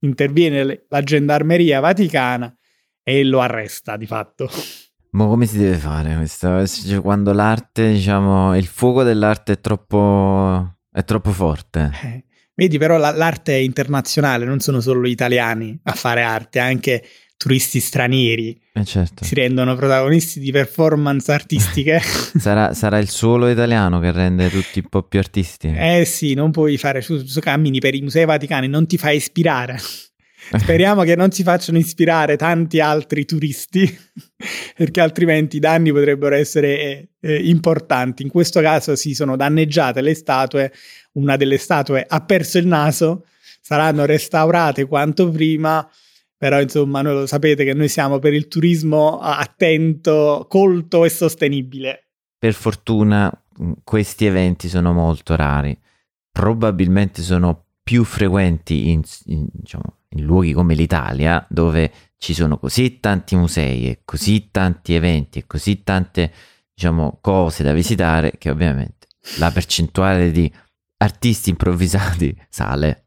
Interviene 0.00 0.86
la 0.88 1.02
gendarmeria 1.02 1.80
vaticana 1.80 2.54
e 3.02 3.24
lo 3.24 3.40
arresta 3.40 3.96
di 3.96 4.06
fatto. 4.06 4.48
Ma 5.12 5.26
come 5.26 5.46
si 5.46 5.58
deve 5.58 5.76
fare 5.76 6.14
questo? 6.16 6.66
Cioè, 6.66 7.00
quando 7.00 7.32
l'arte, 7.32 7.92
diciamo, 7.92 8.56
il 8.56 8.66
fuoco 8.66 9.02
dell'arte 9.02 9.52
è 9.52 9.60
troppo, 9.60 10.76
è 10.90 11.04
troppo 11.04 11.32
forte. 11.32 11.90
Eh, 12.02 12.24
vedi, 12.54 12.78
però 12.78 12.96
la, 12.96 13.10
l'arte 13.10 13.54
è 13.54 13.60
internazionale, 13.60 14.44
non 14.44 14.60
sono 14.60 14.80
solo 14.80 15.06
gli 15.06 15.10
italiani 15.10 15.78
a 15.84 15.92
fare 15.92 16.22
arte, 16.22 16.58
anche 16.58 17.02
turisti 17.36 17.80
stranieri 17.80 18.60
eh 18.74 18.84
certo. 18.84 19.24
si 19.24 19.34
rendono 19.34 19.74
protagonisti 19.74 20.40
di 20.40 20.52
performance 20.52 21.32
artistiche. 21.32 21.98
sarà, 22.38 22.74
sarà, 22.74 22.98
il 22.98 23.08
solo 23.08 23.48
italiano 23.48 23.98
che 23.98 24.12
rende 24.12 24.50
tutti 24.50 24.80
un 24.80 24.88
po' 24.88 25.02
più 25.02 25.18
artisti. 25.18 25.68
Eh 25.74 26.04
sì, 26.04 26.34
non 26.34 26.50
puoi 26.50 26.76
fare 26.76 27.00
su, 27.00 27.24
su 27.24 27.40
cammini 27.40 27.80
per 27.80 27.94
i 27.94 28.02
musei 28.02 28.26
vaticani, 28.26 28.68
non 28.68 28.86
ti 28.86 28.98
fai 28.98 29.16
ispirare. 29.16 29.78
Speriamo 30.58 31.02
che 31.02 31.14
non 31.14 31.30
si 31.30 31.42
facciano 31.42 31.78
ispirare 31.78 32.36
tanti 32.36 32.80
altri 32.80 33.24
turisti, 33.24 33.98
perché 34.76 35.00
altrimenti 35.00 35.56
i 35.56 35.60
danni 35.60 35.92
potrebbero 35.92 36.34
essere 36.34 37.10
eh, 37.20 37.36
importanti. 37.46 38.22
In 38.22 38.30
questo 38.30 38.60
caso 38.60 38.96
si 38.96 39.14
sono 39.14 39.36
danneggiate 39.36 40.00
le 40.00 40.14
statue, 40.14 40.72
una 41.12 41.36
delle 41.36 41.58
statue 41.58 42.04
ha 42.06 42.20
perso 42.20 42.58
il 42.58 42.66
naso, 42.66 43.26
saranno 43.60 44.04
restaurate 44.04 44.86
quanto 44.86 45.30
prima 45.30 45.88
però 46.40 46.58
insomma 46.58 47.02
noi 47.02 47.12
lo 47.12 47.26
sapete 47.26 47.64
che 47.64 47.74
noi 47.74 47.90
siamo 47.90 48.18
per 48.18 48.32
il 48.32 48.48
turismo 48.48 49.18
attento, 49.18 50.46
colto 50.48 51.04
e 51.04 51.10
sostenibile. 51.10 52.12
Per 52.38 52.54
fortuna 52.54 53.30
mm, 53.62 53.72
questi 53.84 54.24
eventi 54.24 54.70
sono 54.70 54.94
molto 54.94 55.36
rari, 55.36 55.78
probabilmente 56.32 57.20
sono 57.20 57.66
più 57.82 58.04
frequenti 58.04 58.88
in, 58.88 59.02
in, 59.26 59.48
diciamo, 59.52 59.98
in 60.16 60.24
luoghi 60.24 60.52
come 60.52 60.74
l'Italia 60.74 61.44
dove 61.48 61.92
ci 62.18 62.34
sono 62.34 62.58
così 62.58 63.00
tanti 63.00 63.36
musei 63.36 63.88
e 63.88 64.00
così 64.04 64.48
tanti 64.50 64.94
eventi 64.94 65.38
e 65.38 65.46
così 65.46 65.82
tante 65.82 66.32
diciamo, 66.74 67.18
cose 67.20 67.62
da 67.62 67.72
visitare 67.72 68.32
che 68.38 68.50
ovviamente 68.50 69.06
la 69.38 69.50
percentuale 69.50 70.30
di 70.30 70.50
artisti 70.98 71.50
improvvisati 71.50 72.34
sale. 72.48 73.06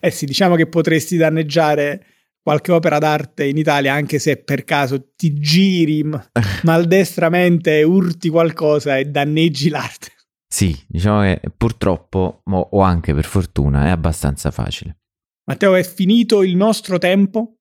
Eh 0.00 0.10
sì, 0.10 0.26
diciamo 0.26 0.56
che 0.56 0.66
potresti 0.66 1.16
danneggiare 1.16 2.06
qualche 2.42 2.72
opera 2.72 2.98
d'arte 2.98 3.46
in 3.46 3.56
Italia 3.56 3.94
anche 3.94 4.18
se 4.18 4.36
per 4.36 4.64
caso 4.64 5.12
ti 5.16 5.32
giri 5.34 6.04
maldestramente, 6.62 7.82
urti 7.82 8.28
qualcosa 8.28 8.98
e 8.98 9.06
danneggi 9.06 9.68
l'arte. 9.68 10.12
Sì, 10.46 10.76
diciamo 10.86 11.22
che 11.22 11.40
purtroppo, 11.56 12.42
o 12.44 12.80
anche 12.80 13.12
per 13.12 13.24
fortuna, 13.24 13.86
è 13.86 13.88
abbastanza 13.88 14.52
facile. 14.52 14.98
Matteo, 15.46 15.74
è 15.74 15.82
finito 15.82 16.42
il 16.42 16.56
nostro 16.56 16.98
tempo? 16.98 17.58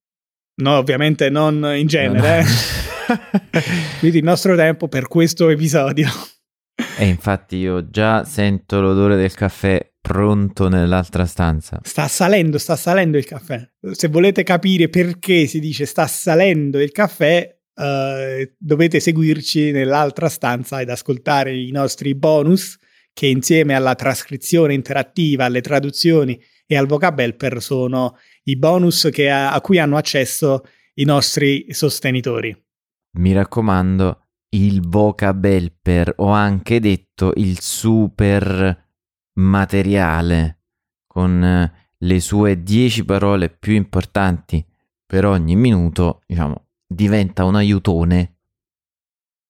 No, 0.61 0.77
ovviamente 0.77 1.29
non 1.29 1.73
in 1.75 1.87
genere. 1.87 2.43
No, 2.43 2.47
no. 3.07 3.19
Eh. 3.55 3.63
Quindi 3.99 4.19
il 4.19 4.23
nostro 4.23 4.55
tempo 4.55 4.87
per 4.87 5.07
questo 5.07 5.49
episodio. 5.49 6.07
E 6.97 7.05
infatti 7.05 7.57
io 7.57 7.89
già 7.89 8.23
sento 8.23 8.79
l'odore 8.79 9.15
del 9.15 9.33
caffè 9.33 9.91
pronto 9.99 10.69
nell'altra 10.69 11.25
stanza. 11.25 11.79
Sta 11.83 12.07
salendo, 12.07 12.57
sta 12.57 12.75
salendo 12.75 13.17
il 13.17 13.25
caffè. 13.25 13.67
Se 13.91 14.07
volete 14.07 14.43
capire 14.43 14.87
perché 14.89 15.45
si 15.45 15.59
dice 15.59 15.85
sta 15.85 16.07
salendo 16.07 16.79
il 16.79 16.91
caffè, 16.91 17.53
uh, 17.75 18.49
dovete 18.57 18.99
seguirci 18.99 19.71
nell'altra 19.71 20.29
stanza 20.29 20.79
ed 20.79 20.89
ascoltare 20.89 21.55
i 21.55 21.71
nostri 21.71 22.15
bonus 22.15 22.77
che 23.13 23.27
insieme 23.27 23.75
alla 23.75 23.95
trascrizione 23.95 24.73
interattiva, 24.73 25.45
alle 25.45 25.61
traduzioni 25.61 26.39
e 26.73 26.77
al 26.77 26.87
vocabelper 26.87 27.61
sono 27.61 28.17
i 28.43 28.57
bonus 28.57 29.07
a, 29.29 29.53
a 29.53 29.61
cui 29.61 29.77
hanno 29.77 29.97
accesso 29.97 30.63
i 30.95 31.05
nostri 31.05 31.67
sostenitori. 31.69 32.55
Mi 33.17 33.31
raccomando, 33.33 34.21
il 34.49 34.81
vocabelper 34.81 36.13
o 36.17 36.29
anche 36.29 36.79
detto 36.79 37.31
il 37.35 37.59
super 37.59 38.89
materiale 39.33 40.61
con 41.05 41.71
le 41.95 42.19
sue 42.19 42.61
10 42.61 43.05
parole 43.05 43.49
più 43.49 43.73
importanti 43.73 44.65
per 45.05 45.25
ogni 45.25 45.55
minuto, 45.55 46.21
diciamo, 46.25 46.69
diventa 46.87 47.45
un 47.45 47.55
aiutone, 47.55 48.37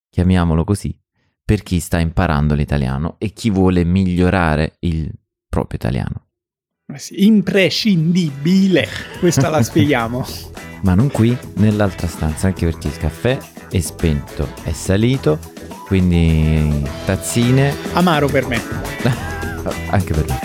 chiamiamolo 0.09 0.65
così, 0.65 0.97
per 1.43 1.63
chi 1.63 1.79
sta 1.79 1.99
imparando 1.99 2.53
l'italiano 2.53 3.15
e 3.17 3.31
chi 3.31 3.49
vuole 3.49 3.85
migliorare 3.85 4.75
il 4.79 5.09
proprio 5.47 5.79
italiano. 5.81 6.27
Eh 6.85 6.99
imprescindibile, 7.11 8.87
questa 9.19 9.49
la 9.49 9.63
spieghiamo. 9.63 10.25
Ma 10.81 10.93
non 10.95 11.09
qui, 11.09 11.35
nell'altra 11.55 12.07
stanza, 12.07 12.47
anche 12.47 12.65
perché 12.65 12.87
il 12.87 12.97
caffè 12.97 13.37
è 13.69 13.79
spento, 13.79 14.51
è 14.63 14.73
salito, 14.73 15.39
quindi 15.87 16.85
tazzine. 17.05 17.73
Amaro 17.93 18.27
per 18.27 18.47
me. 18.47 18.61
anche 19.91 20.13
per 20.13 20.25
me. 20.27 20.39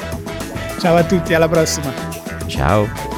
Ciao 0.79 0.95
a 0.95 1.03
tutti, 1.03 1.35
alla 1.35 1.49
prossima. 1.49 1.93
Ciao. 2.47 3.18